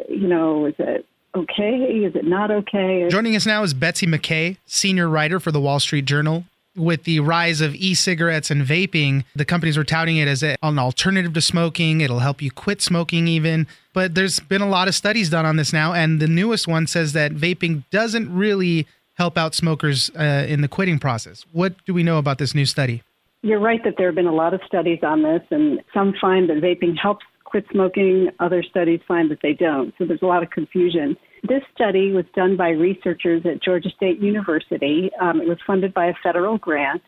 you 0.08 0.28
know, 0.28 0.66
is 0.66 0.74
it 0.78 1.06
okay? 1.34 1.74
Is 2.04 2.14
it 2.14 2.24
not 2.24 2.50
okay? 2.50 3.08
Joining 3.10 3.36
us 3.36 3.46
now 3.46 3.62
is 3.62 3.74
Betsy 3.74 4.06
McKay, 4.06 4.56
senior 4.66 5.08
writer 5.08 5.40
for 5.40 5.52
the 5.52 5.60
Wall 5.60 5.80
Street 5.80 6.04
Journal. 6.04 6.44
With 6.74 7.04
the 7.04 7.20
rise 7.20 7.60
of 7.60 7.74
e 7.74 7.94
cigarettes 7.94 8.50
and 8.50 8.62
vaping, 8.62 9.24
the 9.36 9.44
companies 9.44 9.76
are 9.76 9.84
touting 9.84 10.16
it 10.16 10.26
as 10.26 10.42
an 10.42 10.78
alternative 10.78 11.34
to 11.34 11.42
smoking. 11.42 12.00
It'll 12.00 12.20
help 12.20 12.40
you 12.40 12.50
quit 12.50 12.80
smoking, 12.80 13.28
even. 13.28 13.66
But 13.92 14.14
there's 14.14 14.40
been 14.40 14.62
a 14.62 14.68
lot 14.68 14.88
of 14.88 14.94
studies 14.94 15.28
done 15.28 15.44
on 15.44 15.56
this 15.56 15.74
now. 15.74 15.92
And 15.92 16.18
the 16.18 16.26
newest 16.26 16.66
one 16.66 16.86
says 16.86 17.12
that 17.12 17.32
vaping 17.32 17.84
doesn't 17.90 18.34
really 18.34 18.86
help 19.14 19.36
out 19.36 19.54
smokers 19.54 20.10
uh, 20.18 20.46
in 20.48 20.62
the 20.62 20.68
quitting 20.68 20.98
process. 20.98 21.44
What 21.52 21.74
do 21.84 21.92
we 21.92 22.02
know 22.02 22.16
about 22.16 22.38
this 22.38 22.54
new 22.54 22.64
study? 22.64 23.02
You're 23.42 23.60
right 23.60 23.82
that 23.84 23.96
there 23.98 24.06
have 24.06 24.14
been 24.14 24.26
a 24.26 24.34
lot 24.34 24.54
of 24.54 24.60
studies 24.66 25.00
on 25.02 25.22
this, 25.22 25.42
and 25.50 25.82
some 25.92 26.14
find 26.18 26.48
that 26.48 26.58
vaping 26.58 26.96
helps 26.96 27.26
quit 27.52 27.66
smoking. 27.70 28.30
Other 28.40 28.62
studies 28.62 29.00
find 29.06 29.30
that 29.30 29.40
they 29.42 29.52
don't. 29.52 29.92
So 29.98 30.06
there's 30.06 30.22
a 30.22 30.26
lot 30.26 30.42
of 30.42 30.50
confusion. 30.50 31.14
This 31.46 31.62
study 31.74 32.10
was 32.10 32.24
done 32.34 32.56
by 32.56 32.70
researchers 32.70 33.42
at 33.44 33.62
Georgia 33.62 33.90
State 33.94 34.20
University. 34.20 35.10
Um, 35.20 35.42
it 35.42 35.46
was 35.46 35.58
funded 35.66 35.92
by 35.92 36.06
a 36.06 36.14
federal 36.22 36.56
grant. 36.56 37.02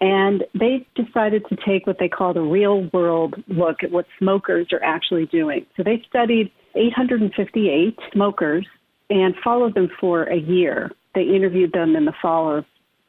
And 0.00 0.44
they 0.54 0.86
decided 0.94 1.44
to 1.48 1.56
take 1.66 1.86
what 1.86 1.96
they 1.98 2.08
called 2.08 2.36
a 2.36 2.40
real 2.40 2.88
world 2.92 3.34
look 3.48 3.82
at 3.82 3.90
what 3.90 4.06
smokers 4.20 4.68
are 4.72 4.82
actually 4.84 5.26
doing. 5.26 5.66
So 5.76 5.82
they 5.82 6.04
studied 6.08 6.52
858 6.76 7.98
smokers 8.12 8.66
and 9.10 9.34
followed 9.42 9.74
them 9.74 9.88
for 10.00 10.24
a 10.24 10.38
year. 10.38 10.92
They 11.16 11.22
interviewed 11.22 11.72
them 11.72 11.96
in 11.96 12.04
the 12.04 12.14
fall 12.22 12.56
of 12.56 12.64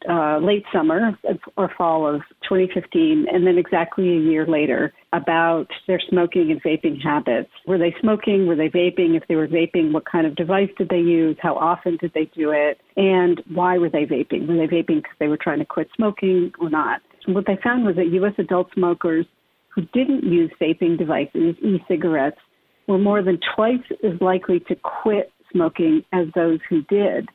uh, 0.09 0.39
late 0.39 0.63
summer 0.73 1.17
or 1.57 1.71
fall 1.77 2.07
of 2.07 2.21
2015, 2.43 3.25
and 3.31 3.45
then 3.45 3.57
exactly 3.57 4.09
a 4.09 4.19
year 4.19 4.45
later 4.45 4.93
about 5.13 5.67
their 5.87 6.01
smoking 6.09 6.51
and 6.51 6.61
vaping 6.63 7.01
habits. 7.01 7.49
Were 7.67 7.77
they 7.77 7.95
smoking? 8.01 8.47
Were 8.47 8.55
they 8.55 8.69
vaping? 8.69 9.15
If 9.15 9.23
they 9.27 9.35
were 9.35 9.47
vaping, 9.47 9.91
what 9.91 10.05
kind 10.09 10.25
of 10.25 10.35
device 10.35 10.69
did 10.77 10.89
they 10.89 10.97
use? 10.97 11.37
How 11.41 11.55
often 11.55 11.97
did 11.97 12.11
they 12.13 12.29
do 12.35 12.51
it? 12.51 12.79
And 12.97 13.41
why 13.53 13.77
were 13.77 13.89
they 13.89 14.05
vaping? 14.05 14.47
Were 14.47 14.55
they 14.55 14.73
vaping 14.73 14.97
because 14.97 15.17
they 15.19 15.27
were 15.27 15.39
trying 15.41 15.59
to 15.59 15.65
quit 15.65 15.87
smoking 15.95 16.51
or 16.59 16.69
not? 16.69 17.01
What 17.27 17.45
they 17.45 17.57
found 17.63 17.85
was 17.85 17.95
that 17.95 18.07
U.S. 18.07 18.33
adult 18.37 18.67
smokers 18.73 19.25
who 19.73 19.83
didn't 19.93 20.23
use 20.23 20.51
vaping 20.61 20.97
devices, 20.97 21.55
e 21.61 21.83
cigarettes, 21.87 22.37
were 22.87 22.97
more 22.97 23.23
than 23.23 23.39
twice 23.55 23.83
as 24.03 24.19
likely 24.21 24.59
to 24.67 24.75
quit 24.75 25.31
smoking 25.51 26.03
as 26.11 26.27
those 26.35 26.59
who 26.69 26.81
did. 26.83 27.29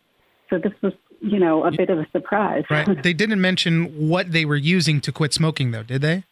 So 0.51 0.59
this 0.59 0.73
was, 0.83 0.93
you 1.21 1.39
know, 1.39 1.65
a 1.65 1.71
bit 1.71 1.91
of 1.91 1.99
a 1.99 2.07
surprise. 2.11 2.65
Right. 2.71 2.87
They 3.03 3.13
didn't 3.13 3.41
mention 3.41 4.09
what 4.09 4.33
they 4.33 4.45
were 4.45 4.57
using 4.57 5.01
to 5.03 5.13
quit 5.13 5.33
smoking, 5.33 5.71
though, 5.71 5.83
did 5.83 6.03
they? 6.03 6.25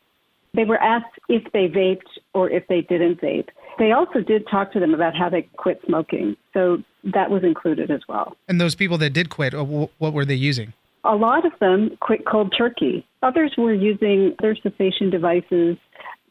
They 0.54 0.64
were 0.64 0.78
asked 0.78 1.18
if 1.28 1.44
they 1.52 1.68
vaped 1.68 2.08
or 2.34 2.50
if 2.50 2.66
they 2.68 2.80
didn't 2.82 3.20
vape. 3.20 3.48
They 3.78 3.92
also 3.92 4.20
did 4.20 4.46
talk 4.50 4.72
to 4.72 4.80
them 4.80 4.94
about 4.94 5.14
how 5.14 5.28
they 5.28 5.42
quit 5.56 5.80
smoking. 5.86 6.36
So 6.54 6.82
that 7.04 7.30
was 7.30 7.44
included 7.44 7.90
as 7.90 8.00
well. 8.08 8.36
And 8.48 8.60
those 8.60 8.74
people 8.74 8.98
that 8.98 9.10
did 9.10 9.28
quit, 9.28 9.54
uh, 9.54 9.64
what 9.64 10.12
were 10.12 10.24
they 10.24 10.34
using? 10.34 10.72
A 11.04 11.14
lot 11.14 11.44
of 11.44 11.52
them 11.60 11.96
quit 12.00 12.26
cold 12.26 12.54
turkey. 12.56 13.06
Others 13.22 13.54
were 13.58 13.74
using 13.74 14.34
their 14.40 14.56
cessation 14.56 15.10
devices, 15.10 15.76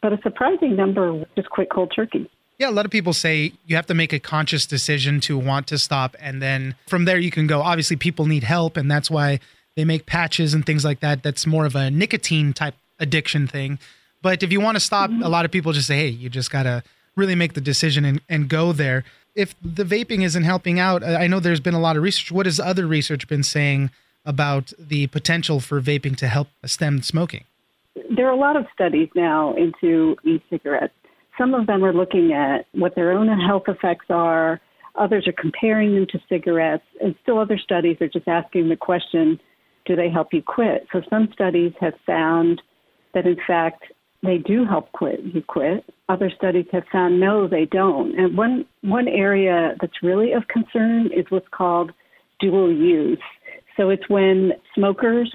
but 0.02 0.12
a 0.12 0.20
surprising 0.22 0.76
number 0.76 1.24
just 1.36 1.50
quit 1.50 1.70
cold 1.70 1.94
turkey. 1.96 2.30
Yeah, 2.58 2.70
a 2.70 2.72
lot 2.72 2.86
of 2.86 2.92
people 2.92 3.14
say 3.14 3.54
you 3.66 3.76
have 3.76 3.86
to 3.88 3.94
make 3.94 4.14
a 4.14 4.20
conscious 4.20 4.66
decision 4.66 5.20
to 5.22 5.38
want 5.38 5.68
to 5.68 5.78
stop. 5.78 6.16
And 6.20 6.42
then 6.42 6.76
from 6.88 7.06
there, 7.06 7.18
you 7.18 7.32
can 7.32 7.48
go. 7.48 7.62
Obviously, 7.62 7.98
people 7.98 8.26
need 8.26 8.44
help. 8.44 8.78
And 8.78 8.90
that's 8.90 9.12
why 9.12 9.40
they 9.76 9.84
make 9.84 10.06
patches 10.06 10.54
and 10.54 10.66
things 10.66 10.86
like 10.86 11.02
that. 11.02 11.22
That's 11.22 11.46
more 11.46 11.66
of 11.66 11.76
a 11.76 11.92
nicotine 11.92 12.54
type 12.54 12.76
addiction 13.00 13.48
thing. 13.48 13.78
But 14.22 14.42
if 14.42 14.52
you 14.52 14.62
want 14.62 14.76
to 14.76 14.80
stop, 14.80 15.10
mm-hmm. 15.10 15.24
a 15.24 15.30
lot 15.30 15.46
of 15.46 15.52
people 15.52 15.74
just 15.74 15.88
say, 15.88 15.98
hey, 15.98 16.08
you 16.08 16.30
just 16.30 16.50
got 16.50 16.64
to 16.64 16.84
really 17.16 17.36
make 17.36 17.54
the 17.54 17.62
decision 17.62 18.06
and, 18.06 18.22
and 18.30 18.50
go 18.50 18.72
there. 18.72 19.04
If 19.36 19.54
the 19.62 19.84
vaping 19.84 20.24
isn't 20.24 20.44
helping 20.44 20.80
out, 20.80 21.04
I 21.04 21.28
know 21.28 21.42
there's 21.42 21.60
been 21.60 21.74
a 21.74 21.80
lot 21.80 21.98
of 21.98 22.04
research. 22.04 22.32
What 22.32 22.46
has 22.46 22.60
other 22.60 22.88
research 22.88 23.28
been 23.28 23.44
saying 23.44 23.90
about 24.26 24.72
the 24.80 25.08
potential 25.08 25.60
for 25.60 25.82
vaping 25.82 26.16
to 26.18 26.28
help 26.28 26.48
stem 26.66 27.02
smoking? 27.02 27.44
There 28.16 28.28
are 28.28 28.34
a 28.34 28.38
lot 28.38 28.56
of 28.56 28.66
studies 28.74 29.10
now 29.14 29.54
into 29.56 30.16
e 30.24 30.42
cigarettes 30.50 30.94
some 31.38 31.54
of 31.54 31.68
them 31.68 31.84
are 31.84 31.94
looking 31.94 32.34
at 32.34 32.66
what 32.74 32.96
their 32.96 33.12
own 33.12 33.28
health 33.40 33.64
effects 33.68 34.06
are. 34.10 34.62
Others 34.96 35.28
are 35.28 35.42
comparing 35.42 35.96
them 35.96 36.08
to 36.12 36.20
cigarettes. 36.30 36.86
And 37.02 37.16
still 37.22 37.40
other 37.40 37.58
studies 37.58 37.98
are 38.02 38.08
just 38.08 38.28
asking 38.28 38.70
the 38.70 38.78
question, 38.78 39.40
do 39.86 39.96
they 39.96 40.10
help 40.10 40.30
you 40.34 40.42
quit? 40.42 40.88
So 40.92 41.02
some 41.10 41.30
studies 41.34 41.74
have 41.80 41.94
found 42.06 42.62
that 43.14 43.26
in 43.26 43.38
fact 43.48 43.84
they 44.24 44.38
do 44.38 44.66
help 44.66 44.92
quit 44.92 45.20
you 45.24 45.42
quit. 45.42 45.86
Other 46.10 46.32
studies 46.36 46.66
have 46.72 46.84
found 46.92 47.20
no, 47.20 47.48
they 47.48 47.66
don't. 47.66 48.18
And 48.18 48.38
one 48.38 48.66
one 48.82 49.08
area 49.08 49.76
that's 49.80 50.02
really 50.02 50.34
of 50.34 50.48
concern 50.48 51.08
is 51.16 51.26
what's 51.30 51.48
called 51.52 51.92
dual 52.40 52.72
use. 52.72 53.20
So 53.78 53.90
it's 53.90 54.08
when 54.10 54.54
smokers 54.74 55.34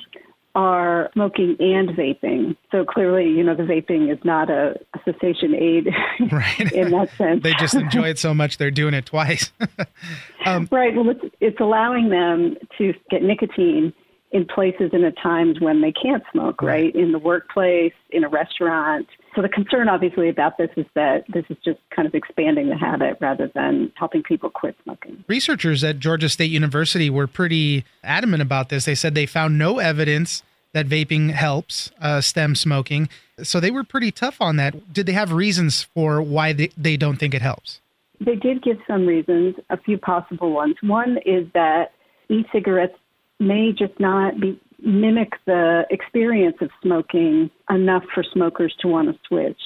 are 0.55 1.11
smoking 1.13 1.57
and 1.61 1.91
vaping. 1.91 2.57
So 2.73 2.85
clearly, 2.85 3.29
you 3.29 3.45
know, 3.45 3.55
the 3.55 3.63
vaping 3.63 4.13
is 4.13 4.19
not 4.25 4.51
a, 4.51 4.75
a 4.95 4.99
cessation 5.05 5.55
aid 5.55 5.89
right. 6.33 6.73
in 6.73 6.91
that 6.91 7.11
sense. 7.17 7.43
they 7.43 7.55
just 7.55 7.75
enjoy 7.75 8.09
it 8.09 8.19
so 8.19 8.35
much 8.35 8.59
they're 8.59 8.71
doing 8.71 8.95
it 8.95 9.07
twice. 9.07 9.53
um, 10.47 10.69
right. 10.71 10.95
Well, 10.95 11.11
it's, 11.11 11.35
it's 11.41 11.61
allowing 11.61 12.09
them 12.09 12.57
to 12.79 12.93
get 13.11 13.23
nicotine 13.23 13.93
in 14.33 14.47
places 14.47 14.91
and 14.93 15.05
at 15.05 15.19
times 15.19 15.61
when 15.61 15.81
they 15.81 15.93
can't 15.93 16.23
smoke, 16.31 16.63
right. 16.63 16.95
In 16.95 17.11
the 17.13 17.19
workplace, 17.19 17.93
in 18.11 18.23
a 18.23 18.29
restaurant. 18.29 19.09
So 19.35 19.43
the 19.43 19.49
concern 19.49 19.89
obviously 19.89 20.29
about 20.29 20.57
this 20.57 20.71
is 20.77 20.87
that 20.95 21.25
this 21.33 21.45
is 21.51 21.57
just 21.65 21.81
kind 21.95 22.07
of 22.07 22.15
expanding 22.15 22.69
the 22.69 22.77
habit 22.77 23.17
rather 23.21 23.51
than 23.55 23.93
helping 23.97 24.23
people 24.23 24.51
quit 24.51 24.77
smoking. 24.85 25.25
Researchers 25.27 25.83
at 25.83 25.99
Georgia 25.99 26.29
State 26.29 26.51
University 26.51 27.11
were 27.11 27.27
pretty 27.27 27.85
adamant 28.05 28.43
about 28.43 28.69
this. 28.69 28.85
They 28.85 28.95
said 28.95 29.15
they 29.15 29.27
found 29.27 29.59
no 29.59 29.79
evidence 29.79 30.45
that 30.73 30.87
vaping 30.87 31.33
helps 31.33 31.91
uh, 32.01 32.21
stem 32.21 32.55
smoking. 32.55 33.09
So 33.43 33.59
they 33.59 33.73
were 33.73 33.85
pretty 33.85 34.13
tough 34.13 34.41
on 34.41 34.57
that. 34.57 34.93
Did 34.93 35.07
they 35.07 35.13
have 35.13 35.33
reasons 35.33 35.83
for 35.83 36.23
why 36.23 36.53
they, 36.53 36.71
they 36.77 36.97
don't 36.97 37.17
think 37.17 37.35
it 37.35 37.43
helps? 37.43 37.81
They 38.21 38.37
did 38.37 38.63
give 38.63 38.79
some 38.87 39.07
reasons, 39.07 39.57
a 39.71 39.77
few 39.77 39.99
possible 39.99 40.53
ones. 40.53 40.77
One 40.83 41.19
is 41.25 41.47
that 41.55 41.93
e 42.29 42.45
cigarettes 42.53 42.95
may 43.41 43.73
just 43.73 43.99
not 43.99 44.39
be 44.39 44.61
mimic 44.83 45.33
the 45.47 45.85
experience 45.91 46.57
of 46.61 46.71
smoking 46.83 47.51
enough 47.69 48.05
for 48.15 48.23
smokers 48.23 48.75
to 48.81 48.89
want 48.89 49.09
to 49.09 49.19
switch. 49.27 49.61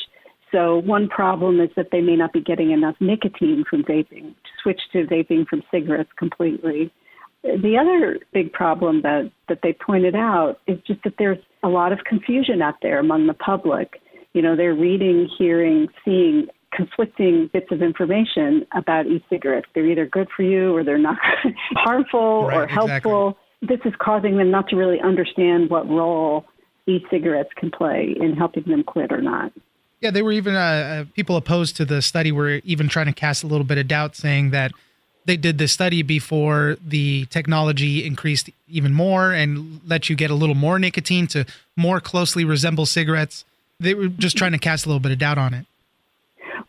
So 0.52 0.78
one 0.78 1.08
problem 1.08 1.60
is 1.60 1.70
that 1.76 1.88
they 1.90 2.00
may 2.00 2.16
not 2.16 2.32
be 2.32 2.40
getting 2.40 2.70
enough 2.70 2.94
nicotine 3.00 3.64
from 3.68 3.82
vaping 3.82 4.34
to 4.34 4.50
switch 4.62 4.80
to 4.92 5.04
vaping 5.04 5.46
from 5.46 5.62
cigarettes 5.70 6.10
completely. 6.16 6.92
The 7.42 7.76
other 7.78 8.18
big 8.32 8.52
problem 8.52 9.02
that, 9.02 9.30
that 9.48 9.60
they 9.62 9.72
pointed 9.72 10.14
out 10.14 10.60
is 10.66 10.78
just 10.86 11.02
that 11.02 11.14
there's 11.18 11.38
a 11.62 11.68
lot 11.68 11.92
of 11.92 11.98
confusion 12.04 12.62
out 12.62 12.76
there 12.82 13.00
among 13.00 13.26
the 13.26 13.34
public. 13.34 14.00
You 14.32 14.42
know, 14.42 14.56
they're 14.56 14.74
reading, 14.74 15.28
hearing, 15.36 15.88
seeing 16.04 16.46
conflicting 16.72 17.50
bits 17.52 17.70
of 17.70 17.82
information 17.82 18.66
about 18.76 19.06
e-cigarettes. 19.06 19.66
They're 19.74 19.86
either 19.86 20.06
good 20.06 20.28
for 20.36 20.42
you 20.42 20.74
or 20.74 20.84
they're 20.84 20.98
not 20.98 21.18
harmful 21.74 22.46
right, 22.46 22.56
or 22.56 22.66
helpful. 22.66 23.28
Exactly 23.28 23.43
this 23.68 23.80
is 23.84 23.92
causing 23.98 24.36
them 24.36 24.50
not 24.50 24.68
to 24.68 24.76
really 24.76 25.00
understand 25.00 25.70
what 25.70 25.88
role 25.88 26.44
e-cigarettes 26.86 27.50
can 27.56 27.70
play 27.70 28.14
in 28.20 28.34
helping 28.34 28.64
them 28.64 28.84
quit 28.84 29.10
or 29.12 29.22
not. 29.22 29.52
Yeah, 30.00 30.10
they 30.10 30.22
were 30.22 30.32
even 30.32 30.54
uh, 30.54 30.58
uh, 30.58 31.04
people 31.14 31.36
opposed 31.36 31.76
to 31.76 31.84
the 31.84 32.02
study 32.02 32.30
were 32.30 32.60
even 32.64 32.88
trying 32.88 33.06
to 33.06 33.12
cast 33.12 33.42
a 33.42 33.46
little 33.46 33.64
bit 33.64 33.78
of 33.78 33.88
doubt, 33.88 34.16
saying 34.16 34.50
that 34.50 34.72
they 35.24 35.38
did 35.38 35.56
the 35.56 35.66
study 35.66 36.02
before 36.02 36.76
the 36.86 37.24
technology 37.26 38.04
increased 38.04 38.50
even 38.68 38.92
more 38.92 39.32
and 39.32 39.80
let 39.86 40.10
you 40.10 40.16
get 40.16 40.30
a 40.30 40.34
little 40.34 40.54
more 40.54 40.78
nicotine 40.78 41.26
to 41.28 41.46
more 41.76 42.00
closely 42.00 42.44
resemble 42.44 42.84
cigarettes. 42.84 43.44
They 43.80 43.94
were 43.94 44.08
just 44.08 44.36
trying 44.36 44.52
to 44.52 44.58
cast 44.58 44.84
a 44.84 44.88
little 44.88 45.00
bit 45.00 45.12
of 45.12 45.18
doubt 45.18 45.38
on 45.38 45.54
it. 45.54 45.66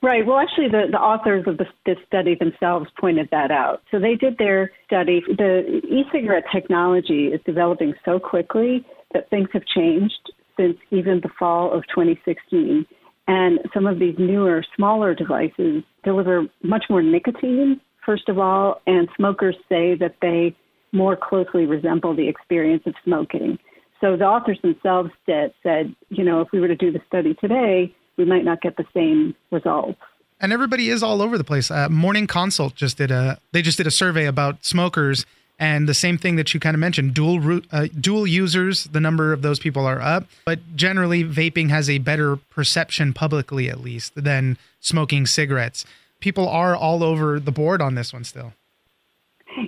Right. 0.06 0.24
Well, 0.24 0.38
actually, 0.38 0.68
the, 0.68 0.84
the 0.92 1.00
authors 1.00 1.46
of 1.48 1.58
the, 1.58 1.66
this 1.88 1.98
study 2.06 2.36
themselves 2.36 2.86
pointed 3.00 3.28
that 3.32 3.50
out. 3.50 3.82
So 3.90 4.00
they 4.00 4.14
did 4.14 4.38
their 4.38 4.72
study. 4.86 5.24
The 5.28 5.82
e 5.84 6.04
cigarette 6.14 6.44
technology 6.54 7.30
is 7.30 7.42
developing 7.44 7.96
so 8.06 8.20
quickly 8.20 8.86
that 9.16 9.32
things 9.32 9.50
have 9.54 9.64
changed 9.66 10.32
since 10.58 10.78
even 10.92 11.22
the 11.24 11.30
fall 11.40 11.74
of 11.76 11.82
2016. 11.88 12.86
And 13.28 13.60
some 13.74 13.88
of 13.88 13.98
these 13.98 14.14
newer, 14.20 14.64
smaller 14.76 15.16
devices 15.16 15.82
deliver 16.04 16.44
much 16.62 16.84
more 16.88 17.02
nicotine, 17.02 17.82
first 18.06 18.30
of 18.30 18.38
all, 18.38 18.82
and 18.86 19.10
smokers 19.18 19.56
say 19.68 19.96
that 19.96 20.18
they 20.22 20.56
more 20.92 21.18
closely 21.18 21.66
resemble 21.66 22.16
the 22.16 22.30
experience 22.30 22.84
of 22.86 22.94
smoking. 23.04 23.58
So 24.02 24.18
the 24.18 24.26
authors 24.26 24.60
themselves 24.62 25.10
said, 25.26 25.52
said, 25.64 25.96
you 26.10 26.24
know, 26.24 26.42
if 26.42 26.50
we 26.54 26.60
were 26.60 26.68
to 26.68 26.76
do 26.76 26.92
the 26.92 27.02
study 27.08 27.34
today, 27.42 27.96
we 28.18 28.26
might 28.26 28.46
not 28.46 28.62
get 28.62 28.78
the 28.78 28.86
same 28.94 29.36
results. 29.52 30.00
And 30.40 30.52
everybody 30.52 30.90
is 30.90 31.02
all 31.02 31.22
over 31.22 31.38
the 31.38 31.44
place. 31.44 31.72
Uh, 31.72 31.90
Morning 31.90 32.28
Consult 32.28 32.76
just 32.76 32.98
did 32.98 33.12
a 33.12 33.40
they 33.52 33.62
just 33.62 33.78
did 33.78 33.88
a 33.88 33.92
survey 33.92 34.26
about 34.26 34.66
smokers, 34.66 35.26
and 35.58 35.88
the 35.88 35.94
same 35.94 36.18
thing 36.18 36.36
that 36.36 36.54
you 36.54 36.60
kind 36.60 36.76
of 36.76 36.80
mentioned 36.80 37.14
dual 37.14 37.62
uh, 37.72 37.88
dual 38.00 38.28
users. 38.28 38.86
The 38.86 39.00
number 39.00 39.32
of 39.32 39.42
those 39.42 39.60
people 39.60 39.86
are 39.86 40.02
up, 40.02 40.26
but 40.46 40.60
generally 40.76 41.24
vaping 41.24 41.70
has 41.70 41.90
a 41.90 42.00
better 42.00 42.36
perception 42.36 43.14
publicly, 43.14 43.70
at 43.70 43.80
least, 43.80 44.12
than 44.16 44.58
smoking 44.82 45.26
cigarettes. 45.26 45.86
People 46.20 46.50
are 46.50 46.76
all 46.76 47.04
over 47.04 47.40
the 47.40 47.52
board 47.52 47.82
on 47.82 47.96
this 47.96 48.12
one 48.12 48.24
still. 48.24 48.54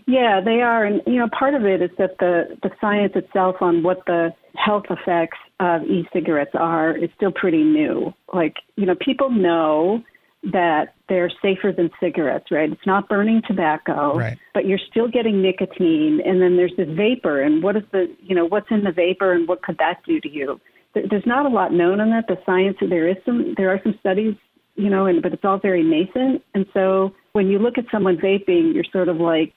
Yeah, 0.05 0.41
they 0.43 0.61
are, 0.61 0.83
and 0.83 1.01
you 1.07 1.15
know, 1.15 1.29
part 1.29 1.53
of 1.53 1.65
it 1.65 1.81
is 1.81 1.91
that 1.97 2.17
the 2.19 2.57
the 2.61 2.71
science 2.81 3.13
itself 3.15 3.57
on 3.61 3.83
what 3.83 4.05
the 4.05 4.33
health 4.57 4.85
effects 4.89 5.37
of 5.59 5.83
e-cigarettes 5.83 6.51
are 6.53 6.95
is 6.95 7.09
still 7.15 7.31
pretty 7.31 7.63
new. 7.63 8.13
Like, 8.33 8.55
you 8.75 8.85
know, 8.85 8.95
people 8.95 9.29
know 9.29 10.03
that 10.51 10.93
they're 11.09 11.31
safer 11.41 11.73
than 11.75 11.89
cigarettes, 11.99 12.45
right? 12.51 12.71
It's 12.71 12.85
not 12.85 13.09
burning 13.09 13.41
tobacco, 13.47 14.17
right. 14.17 14.37
but 14.53 14.65
you're 14.65 14.79
still 14.89 15.07
getting 15.07 15.41
nicotine, 15.41 16.21
and 16.25 16.41
then 16.41 16.57
there's 16.57 16.73
this 16.77 16.87
vapor, 16.89 17.41
and 17.41 17.63
what 17.63 17.75
is 17.75 17.83
the, 17.91 18.13
you 18.21 18.35
know, 18.35 18.45
what's 18.45 18.67
in 18.69 18.83
the 18.83 18.91
vapor, 18.91 19.33
and 19.33 19.47
what 19.47 19.63
could 19.63 19.77
that 19.79 20.01
do 20.05 20.19
to 20.21 20.29
you? 20.29 20.59
There's 20.93 21.25
not 21.25 21.45
a 21.45 21.49
lot 21.49 21.73
known 21.73 21.99
on 21.99 22.09
that. 22.11 22.27
The 22.27 22.37
science, 22.45 22.77
there 22.81 23.07
is 23.07 23.17
some, 23.25 23.55
there 23.57 23.69
are 23.69 23.79
some 23.83 23.95
studies, 23.99 24.35
you 24.75 24.89
know, 24.89 25.05
and 25.05 25.21
but 25.21 25.33
it's 25.33 25.43
all 25.43 25.59
very 25.59 25.83
nascent, 25.83 26.43
and 26.53 26.65
so 26.73 27.13
when 27.33 27.47
you 27.47 27.59
look 27.59 27.77
at 27.77 27.85
someone 27.91 28.17
vaping, 28.17 28.73
you're 28.73 28.85
sort 28.91 29.09
of 29.09 29.17
like, 29.17 29.53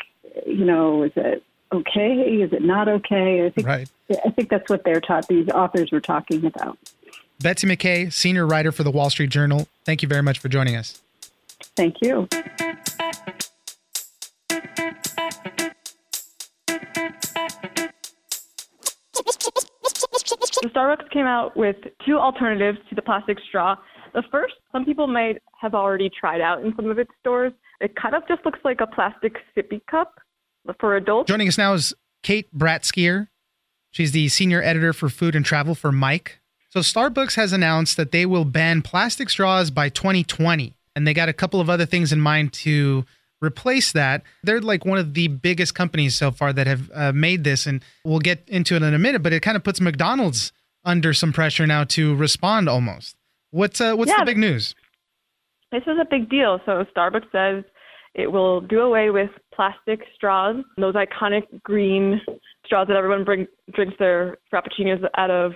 you 0.46 0.64
know, 0.64 1.02
is 1.02 1.12
it 1.16 1.42
okay? 1.72 2.12
Is 2.42 2.52
it 2.52 2.62
not 2.62 2.88
okay? 2.88 3.46
I 3.46 3.50
think 3.50 3.66
right. 3.66 3.90
I 4.24 4.30
think 4.30 4.50
that's 4.50 4.68
what 4.68 4.84
they're 4.84 5.00
taught. 5.00 5.28
These 5.28 5.48
authors 5.50 5.90
were 5.90 6.00
talking 6.00 6.44
about. 6.44 6.78
Betsy 7.40 7.66
McKay, 7.66 8.12
senior 8.12 8.46
writer 8.46 8.70
for 8.70 8.82
the 8.82 8.90
Wall 8.90 9.08
Street 9.08 9.30
Journal. 9.30 9.66
Thank 9.84 10.02
you 10.02 10.08
very 10.08 10.22
much 10.22 10.38
for 10.38 10.48
joining 10.48 10.76
us. 10.76 11.00
Thank 11.76 11.96
you. 12.02 12.28
So 20.62 20.68
Starbucks 20.68 21.10
came 21.10 21.24
out 21.24 21.56
with 21.56 21.76
two 22.06 22.18
alternatives 22.18 22.78
to 22.90 22.94
the 22.94 23.00
plastic 23.00 23.38
straw. 23.48 23.76
The 24.12 24.22
first, 24.30 24.54
some 24.72 24.84
people 24.84 25.06
might 25.06 25.40
have 25.58 25.74
already 25.74 26.10
tried 26.10 26.42
out 26.42 26.62
in 26.62 26.74
some 26.76 26.90
of 26.90 26.98
its 26.98 27.10
stores. 27.20 27.52
It 27.80 27.96
kind 27.96 28.14
of 28.14 28.28
just 28.28 28.44
looks 28.44 28.58
like 28.64 28.80
a 28.82 28.86
plastic 28.86 29.36
sippy 29.56 29.80
cup 29.86 30.20
for 30.78 30.96
adults. 30.96 31.28
Joining 31.28 31.48
us 31.48 31.58
now 31.58 31.72
is 31.74 31.94
Kate 32.22 32.46
Bratskeir. 32.56 33.28
She's 33.90 34.12
the 34.12 34.28
senior 34.28 34.62
editor 34.62 34.92
for 34.92 35.08
food 35.08 35.34
and 35.34 35.44
travel 35.44 35.74
for 35.74 35.90
Mic. 35.90 36.40
So 36.70 36.80
Starbucks 36.80 37.34
has 37.34 37.52
announced 37.52 37.96
that 37.96 38.12
they 38.12 38.24
will 38.24 38.44
ban 38.44 38.82
plastic 38.82 39.28
straws 39.30 39.70
by 39.70 39.88
2020, 39.88 40.74
and 40.94 41.06
they 41.06 41.12
got 41.14 41.28
a 41.28 41.32
couple 41.32 41.60
of 41.60 41.68
other 41.68 41.86
things 41.86 42.12
in 42.12 42.20
mind 42.20 42.52
to 42.54 43.04
replace 43.42 43.90
that. 43.92 44.22
They're 44.44 44.60
like 44.60 44.84
one 44.84 44.98
of 44.98 45.14
the 45.14 45.26
biggest 45.26 45.74
companies 45.74 46.14
so 46.14 46.30
far 46.30 46.52
that 46.52 46.68
have 46.68 46.90
uh, 46.94 47.12
made 47.12 47.42
this, 47.42 47.66
and 47.66 47.82
we'll 48.04 48.20
get 48.20 48.44
into 48.48 48.76
it 48.76 48.82
in 48.82 48.94
a 48.94 48.98
minute. 48.98 49.22
But 49.24 49.32
it 49.32 49.40
kind 49.40 49.56
of 49.56 49.64
puts 49.64 49.80
McDonald's 49.80 50.52
under 50.84 51.12
some 51.12 51.32
pressure 51.32 51.66
now 51.66 51.82
to 51.84 52.14
respond 52.14 52.68
almost. 52.68 53.16
What's 53.50 53.80
uh, 53.80 53.94
what's 53.94 54.10
Yeah. 54.10 54.18
the 54.20 54.24
big 54.26 54.38
news? 54.38 54.76
This 55.72 55.82
is 55.82 55.98
a 56.00 56.04
big 56.08 56.30
deal. 56.30 56.60
So 56.66 56.84
Starbucks 56.96 57.30
says 57.32 57.64
it 58.14 58.30
will 58.30 58.60
do 58.60 58.80
away 58.80 59.10
with 59.10 59.30
plastic 59.54 60.00
straws, 60.14 60.56
those 60.76 60.94
iconic 60.94 61.42
green 61.62 62.20
straws 62.64 62.88
that 62.88 62.96
everyone 62.96 63.24
bring, 63.24 63.46
drinks 63.74 63.96
their 63.98 64.38
frappuccinos 64.52 65.02
out 65.16 65.30
of 65.30 65.52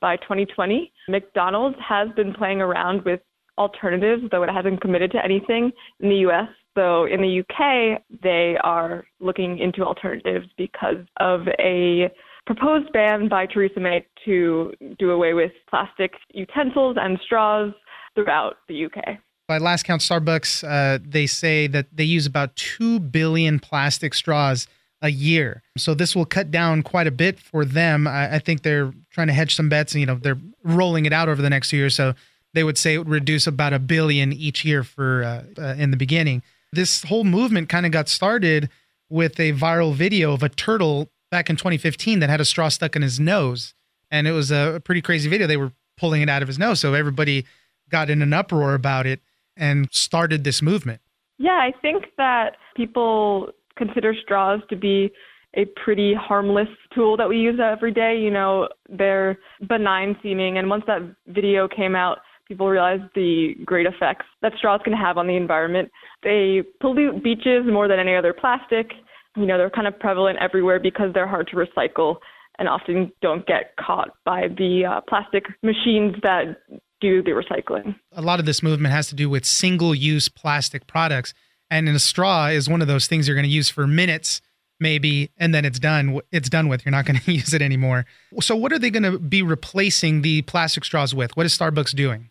by 0.00 0.16
2020. 0.18 0.92
McDonald's 1.08 1.76
has 1.86 2.08
been 2.16 2.32
playing 2.32 2.60
around 2.60 3.02
with 3.04 3.20
alternatives, 3.58 4.22
though 4.30 4.42
it 4.42 4.50
hasn't 4.50 4.80
committed 4.80 5.10
to 5.12 5.24
anything 5.24 5.70
in 6.00 6.08
the 6.08 6.16
U.S. 6.16 6.48
So 6.76 7.04
in 7.04 7.20
the 7.20 7.40
UK, 7.40 8.02
they 8.22 8.56
are 8.64 9.04
looking 9.20 9.58
into 9.58 9.84
alternatives 9.84 10.46
because 10.58 11.04
of 11.20 11.42
a 11.60 12.10
proposed 12.46 12.92
ban 12.92 13.28
by 13.28 13.46
Theresa 13.46 13.80
May 13.80 14.04
to 14.24 14.72
do 14.98 15.12
away 15.12 15.34
with 15.34 15.52
plastic 15.70 16.12
utensils 16.32 16.96
and 17.00 17.18
straws 17.24 17.72
throughout 18.14 18.56
the 18.68 18.86
UK. 18.86 19.18
By 19.46 19.58
last 19.58 19.84
count, 19.84 20.00
Starbucks 20.00 20.64
uh, 20.66 20.98
they 21.04 21.26
say 21.26 21.66
that 21.66 21.86
they 21.92 22.04
use 22.04 22.26
about 22.26 22.56
two 22.56 22.98
billion 22.98 23.58
plastic 23.58 24.14
straws 24.14 24.66
a 25.02 25.10
year. 25.10 25.62
So 25.76 25.92
this 25.92 26.16
will 26.16 26.24
cut 26.24 26.50
down 26.50 26.82
quite 26.82 27.06
a 27.06 27.10
bit 27.10 27.38
for 27.38 27.66
them. 27.66 28.06
I, 28.06 28.36
I 28.36 28.38
think 28.38 28.62
they're 28.62 28.92
trying 29.10 29.26
to 29.26 29.34
hedge 29.34 29.54
some 29.54 29.68
bets. 29.68 29.92
and 29.92 30.00
You 30.00 30.06
know, 30.06 30.14
they're 30.14 30.38
rolling 30.62 31.04
it 31.04 31.12
out 31.12 31.28
over 31.28 31.42
the 31.42 31.50
next 31.50 31.68
two 31.68 31.76
years. 31.76 31.94
So 31.94 32.14
they 32.54 32.64
would 32.64 32.78
say 32.78 32.94
it 32.94 32.98
would 32.98 33.08
reduce 33.10 33.46
about 33.46 33.74
a 33.74 33.78
billion 33.78 34.32
each 34.32 34.64
year 34.64 34.82
for 34.82 35.22
uh, 35.22 35.62
uh, 35.62 35.74
in 35.76 35.90
the 35.90 35.98
beginning. 35.98 36.42
This 36.72 37.04
whole 37.04 37.24
movement 37.24 37.68
kind 37.68 37.84
of 37.84 37.92
got 37.92 38.08
started 38.08 38.70
with 39.10 39.38
a 39.38 39.52
viral 39.52 39.92
video 39.92 40.32
of 40.32 40.42
a 40.42 40.48
turtle 40.48 41.10
back 41.30 41.50
in 41.50 41.56
2015 41.56 42.20
that 42.20 42.30
had 42.30 42.40
a 42.40 42.44
straw 42.44 42.68
stuck 42.68 42.96
in 42.96 43.02
his 43.02 43.20
nose, 43.20 43.74
and 44.10 44.26
it 44.26 44.32
was 44.32 44.50
a 44.50 44.80
pretty 44.84 45.02
crazy 45.02 45.28
video. 45.28 45.46
They 45.46 45.56
were 45.56 45.72
pulling 45.96 46.22
it 46.22 46.28
out 46.28 46.42
of 46.42 46.48
his 46.48 46.58
nose, 46.58 46.80
so 46.80 46.94
everybody 46.94 47.44
got 47.90 48.08
in 48.08 48.22
an 48.22 48.32
uproar 48.32 48.74
about 48.74 49.06
it 49.06 49.20
and 49.56 49.88
started 49.92 50.44
this 50.44 50.62
movement. 50.62 51.00
Yeah, 51.38 51.58
I 51.60 51.72
think 51.82 52.04
that 52.16 52.56
people 52.76 53.50
consider 53.76 54.14
straws 54.22 54.60
to 54.70 54.76
be 54.76 55.10
a 55.56 55.64
pretty 55.84 56.14
harmless 56.14 56.68
tool 56.94 57.16
that 57.16 57.28
we 57.28 57.38
use 57.38 57.60
every 57.62 57.92
day. 57.92 58.18
You 58.18 58.30
know, 58.30 58.68
they're 58.88 59.38
benign 59.68 60.16
seeming. 60.22 60.58
And 60.58 60.68
once 60.68 60.84
that 60.86 61.00
video 61.28 61.68
came 61.68 61.94
out, 61.94 62.18
people 62.46 62.68
realized 62.68 63.04
the 63.14 63.54
great 63.64 63.86
effects 63.86 64.26
that 64.42 64.52
straws 64.58 64.80
can 64.84 64.92
have 64.92 65.16
on 65.16 65.26
the 65.26 65.36
environment. 65.36 65.90
They 66.22 66.62
pollute 66.80 67.22
beaches 67.22 67.64
more 67.66 67.88
than 67.88 67.98
any 67.98 68.14
other 68.14 68.32
plastic. 68.32 68.90
You 69.36 69.46
know, 69.46 69.58
they're 69.58 69.70
kind 69.70 69.86
of 69.86 69.98
prevalent 69.98 70.38
everywhere 70.40 70.78
because 70.78 71.12
they're 71.14 71.26
hard 71.26 71.48
to 71.48 71.56
recycle 71.56 72.16
and 72.58 72.68
often 72.68 73.10
don't 73.20 73.46
get 73.46 73.74
caught 73.84 74.10
by 74.24 74.48
the 74.56 74.84
uh, 74.84 75.00
plastic 75.08 75.44
machines 75.62 76.14
that 76.22 76.56
do 77.04 77.22
the 77.22 77.30
recycling. 77.30 77.96
a 78.12 78.22
lot 78.22 78.40
of 78.40 78.46
this 78.46 78.62
movement 78.62 78.92
has 78.94 79.08
to 79.08 79.14
do 79.14 79.28
with 79.28 79.44
single 79.44 79.94
use 79.94 80.28
plastic 80.28 80.86
products. 80.86 81.34
And 81.70 81.88
a 81.88 81.98
straw 81.98 82.46
is 82.46 82.68
one 82.68 82.82
of 82.82 82.88
those 82.88 83.06
things 83.06 83.26
you're 83.26 83.34
going 83.34 83.44
to 83.44 83.50
use 83.50 83.68
for 83.68 83.86
minutes, 83.86 84.40
maybe, 84.78 85.30
and 85.36 85.54
then 85.54 85.64
it's 85.64 85.78
done. 85.78 86.20
It's 86.30 86.48
done 86.48 86.68
with. 86.68 86.84
You're 86.84 86.92
not 86.92 87.04
going 87.04 87.18
to 87.24 87.32
use 87.32 87.52
it 87.52 87.62
anymore. 87.62 88.06
So, 88.40 88.54
what 88.54 88.72
are 88.72 88.78
they 88.78 88.90
going 88.90 89.02
to 89.02 89.18
be 89.18 89.42
replacing 89.42 90.22
the 90.22 90.42
plastic 90.42 90.84
straws 90.84 91.14
with? 91.14 91.36
What 91.36 91.46
is 91.46 91.56
Starbucks 91.56 91.94
doing? 91.94 92.30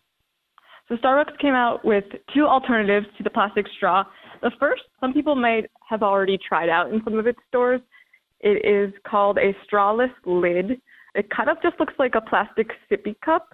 So 0.88 0.96
Starbucks 0.96 1.38
came 1.38 1.54
out 1.54 1.84
with 1.84 2.04
two 2.34 2.46
alternatives 2.46 3.06
to 3.16 3.24
the 3.24 3.30
plastic 3.30 3.66
straw. 3.76 4.04
The 4.42 4.50
first, 4.60 4.82
some 5.00 5.14
people 5.14 5.34
might 5.34 5.70
have 5.88 6.02
already 6.02 6.38
tried 6.38 6.68
out 6.68 6.92
in 6.92 7.00
some 7.04 7.18
of 7.18 7.26
its 7.26 7.38
stores. 7.48 7.80
It 8.40 8.64
is 8.66 8.92
called 9.06 9.38
a 9.38 9.54
strawless 9.64 10.12
lid. 10.26 10.80
It 11.14 11.30
kind 11.30 11.48
of 11.48 11.56
just 11.62 11.80
looks 11.80 11.94
like 11.98 12.14
a 12.14 12.20
plastic 12.20 12.68
sippy 12.90 13.14
cup 13.24 13.48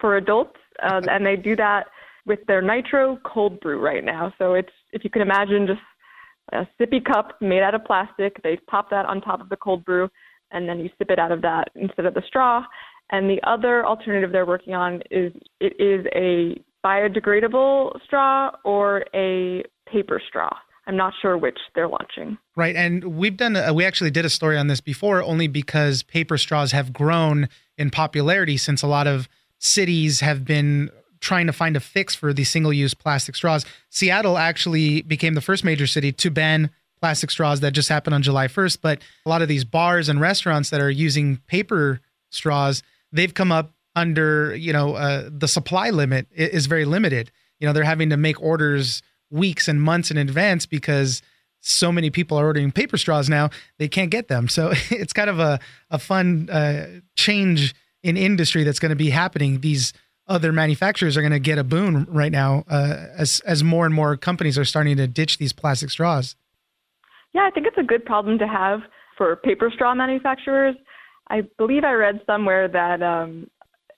for 0.00 0.16
adults, 0.16 0.59
um, 0.82 1.04
and 1.08 1.24
they 1.24 1.36
do 1.36 1.56
that 1.56 1.86
with 2.26 2.40
their 2.46 2.62
nitro 2.62 3.18
cold 3.24 3.60
brew 3.60 3.80
right 3.80 4.04
now. 4.04 4.32
So 4.38 4.54
it's 4.54 4.72
if 4.92 5.04
you 5.04 5.10
can 5.10 5.22
imagine 5.22 5.66
just 5.66 5.80
a 6.52 6.66
sippy 6.80 7.04
cup 7.04 7.40
made 7.40 7.62
out 7.62 7.74
of 7.74 7.84
plastic. 7.84 8.42
They 8.42 8.56
pop 8.68 8.90
that 8.90 9.06
on 9.06 9.20
top 9.20 9.40
of 9.40 9.48
the 9.48 9.56
cold 9.56 9.84
brew, 9.84 10.08
and 10.50 10.68
then 10.68 10.80
you 10.80 10.90
sip 10.98 11.10
it 11.10 11.18
out 11.18 11.32
of 11.32 11.42
that 11.42 11.68
instead 11.74 12.06
of 12.06 12.14
the 12.14 12.22
straw. 12.26 12.64
And 13.10 13.28
the 13.28 13.40
other 13.44 13.84
alternative 13.84 14.32
they're 14.32 14.46
working 14.46 14.74
on 14.74 15.02
is 15.10 15.32
it 15.60 15.74
is 15.80 16.06
a 16.14 16.60
biodegradable 16.86 18.02
straw 18.04 18.50
or 18.64 19.04
a 19.14 19.64
paper 19.90 20.20
straw. 20.26 20.50
I'm 20.86 20.96
not 20.96 21.12
sure 21.20 21.36
which 21.36 21.58
they're 21.74 21.88
launching. 21.88 22.38
Right. 22.56 22.74
And 22.74 23.16
we've 23.16 23.36
done, 23.36 23.54
a, 23.54 23.72
we 23.72 23.84
actually 23.84 24.10
did 24.10 24.24
a 24.24 24.30
story 24.30 24.56
on 24.56 24.66
this 24.66 24.80
before, 24.80 25.22
only 25.22 25.46
because 25.46 26.02
paper 26.02 26.38
straws 26.38 26.72
have 26.72 26.92
grown 26.92 27.48
in 27.76 27.90
popularity 27.90 28.56
since 28.56 28.82
a 28.82 28.86
lot 28.86 29.06
of 29.06 29.28
cities 29.60 30.20
have 30.20 30.44
been 30.44 30.90
trying 31.20 31.46
to 31.46 31.52
find 31.52 31.76
a 31.76 31.80
fix 31.80 32.14
for 32.14 32.32
these 32.32 32.48
single 32.48 32.72
use 32.72 32.94
plastic 32.94 33.36
straws. 33.36 33.64
Seattle 33.90 34.38
actually 34.38 35.02
became 35.02 35.34
the 35.34 35.40
first 35.40 35.64
major 35.64 35.86
city 35.86 36.10
to 36.12 36.30
ban 36.30 36.70
plastic 37.00 37.30
straws. 37.30 37.60
That 37.60 37.72
just 37.72 37.88
happened 37.88 38.14
on 38.14 38.22
July 38.22 38.48
1st. 38.48 38.78
But 38.80 39.02
a 39.24 39.28
lot 39.28 39.42
of 39.42 39.48
these 39.48 39.64
bars 39.64 40.08
and 40.08 40.20
restaurants 40.20 40.70
that 40.70 40.80
are 40.80 40.90
using 40.90 41.36
paper 41.46 42.00
straws, 42.30 42.82
they've 43.12 43.32
come 43.32 43.52
up 43.52 43.72
under, 43.94 44.56
you 44.56 44.72
know, 44.72 44.94
uh, 44.94 45.28
the 45.30 45.48
supply 45.48 45.90
limit 45.90 46.26
is 46.34 46.66
very 46.66 46.86
limited. 46.86 47.30
You 47.58 47.66
know, 47.66 47.74
they're 47.74 47.84
having 47.84 48.10
to 48.10 48.16
make 48.16 48.40
orders 48.40 49.02
weeks 49.30 49.68
and 49.68 49.80
months 49.80 50.10
in 50.10 50.16
advance 50.16 50.64
because 50.64 51.22
so 51.60 51.92
many 51.92 52.08
people 52.08 52.38
are 52.38 52.46
ordering 52.46 52.72
paper 52.72 52.96
straws 52.96 53.28
now 53.28 53.50
they 53.78 53.86
can't 53.86 54.10
get 54.10 54.28
them 54.28 54.48
so 54.48 54.72
it's 54.90 55.12
kind 55.12 55.28
of 55.28 55.38
a, 55.38 55.60
a 55.90 55.98
fun 55.98 56.48
uh, 56.50 56.86
change 57.16 57.74
in 58.02 58.16
industry 58.16 58.64
that's 58.64 58.78
going 58.78 58.90
to 58.90 58.96
be 58.96 59.10
happening 59.10 59.60
these 59.60 59.92
other 60.26 60.52
manufacturers 60.52 61.16
are 61.16 61.22
going 61.22 61.32
to 61.32 61.40
get 61.40 61.58
a 61.58 61.64
boon 61.64 62.06
right 62.08 62.32
now 62.32 62.64
uh, 62.68 63.06
as 63.16 63.40
as 63.40 63.64
more 63.64 63.84
and 63.86 63.94
more 63.94 64.16
companies 64.16 64.56
are 64.58 64.64
starting 64.64 64.96
to 64.96 65.06
ditch 65.06 65.38
these 65.38 65.52
plastic 65.52 65.90
straws 65.90 66.36
Yeah, 67.32 67.42
I 67.46 67.50
think 67.50 67.66
it's 67.66 67.78
a 67.78 67.82
good 67.82 68.04
problem 68.04 68.38
to 68.38 68.46
have 68.46 68.80
for 69.16 69.36
paper 69.36 69.70
straw 69.74 69.94
manufacturers. 69.94 70.74
I 71.28 71.42
believe 71.58 71.84
I 71.84 71.92
read 71.92 72.20
somewhere 72.26 72.68
that 72.68 73.02
um, 73.02 73.48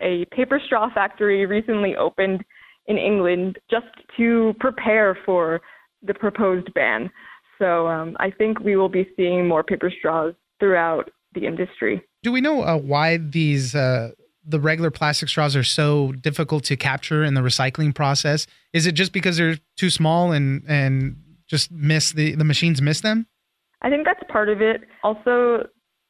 a 0.01 0.25
paper 0.37 0.61
straw 0.67 0.93
factory 0.93 1.47
recently 1.47 1.97
opened 1.97 2.45
in 2.87 2.99
England 2.99 3.59
just 3.71 3.87
to 4.17 4.53
prepare 4.59 5.17
for 5.25 5.61
the 6.03 6.12
proposed 6.15 6.75
ban. 6.75 7.09
So 7.59 7.87
um, 7.87 8.17
I 8.19 8.31
think 8.31 8.59
we 8.61 8.75
will 8.77 8.88
be 8.88 9.09
seeing 9.17 9.47
more 9.47 9.62
paper 9.62 9.93
straws 9.97 10.35
throughout 10.59 11.11
the 11.35 11.47
industry. 11.47 12.03
do 12.23 12.33
we 12.33 12.40
know 12.40 12.62
uh, 12.62 12.77
why 12.77 13.16
these 13.16 13.75
uh, 13.75 14.11
the 14.45 14.61
regular 14.61 14.90
plastic 14.90 15.29
straws 15.29 15.55
are 15.55 15.64
so 15.64 16.12
difficult 16.12 16.64
to 16.64 16.77
capture 16.77 17.23
in 17.25 17.35
the 17.35 17.40
recycling 17.40 17.95
process 17.95 18.47
is 18.73 18.87
it 18.87 18.92
just 18.92 19.12
because 19.12 19.37
they're 19.37 19.59
too 19.77 19.90
small 19.90 20.33
and 20.33 20.62
and 20.66 21.16
just 21.49 21.71
miss 21.71 22.12
the 22.12 22.35
the 22.35 22.45
machines 22.45 22.81
miss 22.83 23.01
them 23.01 23.27
I 23.83 23.90
think 23.90 24.05
that's 24.05 24.23
part 24.31 24.49
of 24.49 24.62
it. 24.62 24.83
Also, 25.03 25.66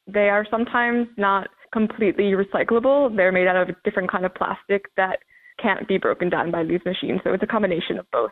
they 0.07 0.29
are 0.29 0.45
sometimes 0.49 1.07
not 1.17 1.47
completely 1.73 2.31
recyclable. 2.33 3.13
They're 3.15 3.31
made 3.31 3.47
out 3.47 3.57
of 3.57 3.69
a 3.69 3.75
different 3.83 4.11
kind 4.11 4.25
of 4.25 4.35
plastic 4.35 4.83
that 4.95 5.19
can't 5.61 5.87
be 5.87 5.97
broken 5.97 6.29
down 6.29 6.51
by 6.51 6.63
these 6.63 6.81
machines. 6.85 7.21
So 7.23 7.33
it's 7.33 7.43
a 7.43 7.47
combination 7.47 7.97
of 7.97 8.05
both. 8.11 8.31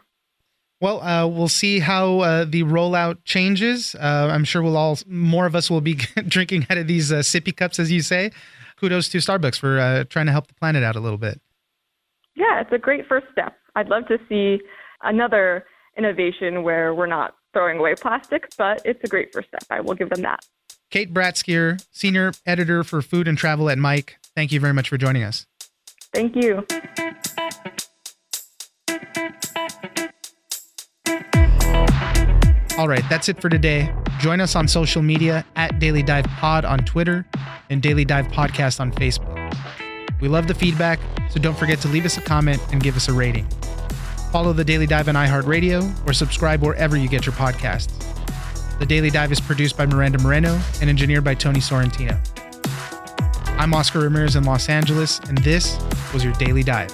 Well, 0.81 1.01
uh, 1.03 1.27
we'll 1.27 1.47
see 1.47 1.79
how 1.79 2.21
uh, 2.21 2.45
the 2.45 2.63
rollout 2.63 3.19
changes. 3.23 3.93
Uh, 3.93 4.29
I'm 4.31 4.43
sure 4.43 4.63
we'll 4.63 4.77
all 4.77 4.97
more 5.07 5.45
of 5.45 5.55
us 5.55 5.69
will 5.69 5.79
be 5.79 5.93
drinking 6.27 6.65
out 6.71 6.77
of 6.79 6.87
these 6.87 7.11
uh, 7.11 7.17
sippy 7.17 7.55
cups, 7.55 7.79
as 7.79 7.91
you 7.91 8.01
say. 8.01 8.31
Kudos 8.77 9.07
to 9.09 9.19
Starbucks 9.19 9.59
for 9.59 9.79
uh, 9.79 10.05
trying 10.05 10.25
to 10.25 10.31
help 10.31 10.47
the 10.47 10.55
planet 10.55 10.83
out 10.83 10.95
a 10.95 10.99
little 10.99 11.19
bit. 11.19 11.39
Yeah, 12.35 12.61
it's 12.61 12.71
a 12.71 12.79
great 12.79 13.07
first 13.07 13.27
step. 13.31 13.55
I'd 13.75 13.89
love 13.89 14.07
to 14.07 14.17
see 14.27 14.59
another 15.03 15.65
innovation 15.97 16.63
where 16.63 16.95
we're 16.95 17.05
not 17.05 17.35
throwing 17.53 17.77
away 17.77 17.93
plastic, 17.93 18.49
but 18.57 18.81
it's 18.83 19.03
a 19.03 19.07
great 19.07 19.31
first 19.31 19.49
step. 19.49 19.63
I 19.69 19.81
will 19.81 19.93
give 19.93 20.09
them 20.09 20.23
that. 20.23 20.39
Kate 20.89 21.13
Bratskeir, 21.13 21.85
senior 21.91 22.31
editor 22.45 22.83
for 22.83 23.03
food 23.03 23.27
and 23.27 23.37
travel 23.37 23.69
at 23.69 23.77
Mic. 23.77 24.17
Thank 24.35 24.51
you 24.51 24.59
very 24.59 24.73
much 24.73 24.89
for 24.89 24.97
joining 24.97 25.21
us. 25.23 25.45
Thank 26.11 26.35
you. 26.35 26.65
All 32.81 32.87
right, 32.87 33.07
that's 33.09 33.29
it 33.29 33.39
for 33.39 33.47
today. 33.47 33.93
Join 34.19 34.41
us 34.41 34.55
on 34.55 34.67
social 34.67 35.03
media 35.03 35.45
at 35.55 35.77
Daily 35.77 36.01
Dive 36.01 36.25
Pod 36.25 36.65
on 36.65 36.79
Twitter 36.79 37.27
and 37.69 37.79
Daily 37.79 38.03
Dive 38.03 38.25
Podcast 38.29 38.79
on 38.79 38.91
Facebook. 38.91 39.37
We 40.19 40.27
love 40.27 40.47
the 40.47 40.55
feedback, 40.55 40.99
so 41.29 41.39
don't 41.39 41.55
forget 41.55 41.77
to 41.81 41.87
leave 41.89 42.05
us 42.05 42.17
a 42.17 42.21
comment 42.21 42.59
and 42.71 42.81
give 42.81 42.95
us 42.95 43.07
a 43.07 43.13
rating. 43.13 43.45
Follow 44.31 44.51
The 44.51 44.63
Daily 44.63 44.87
Dive 44.87 45.07
on 45.09 45.13
iHeartRadio 45.13 46.09
or 46.09 46.13
subscribe 46.13 46.63
wherever 46.63 46.97
you 46.97 47.07
get 47.07 47.23
your 47.23 47.35
podcasts. 47.35 47.93
The 48.79 48.85
Daily 48.87 49.11
Dive 49.11 49.31
is 49.31 49.39
produced 49.39 49.77
by 49.77 49.85
Miranda 49.85 50.17
Moreno 50.17 50.59
and 50.81 50.89
engineered 50.89 51.23
by 51.23 51.35
Tony 51.35 51.59
Sorrentino. 51.59 52.17
I'm 53.59 53.75
Oscar 53.75 53.99
Ramirez 53.99 54.35
in 54.35 54.43
Los 54.43 54.69
Angeles, 54.69 55.19
and 55.19 55.37
this 55.37 55.77
was 56.15 56.23
your 56.23 56.33
Daily 56.33 56.63
Dive. 56.63 56.89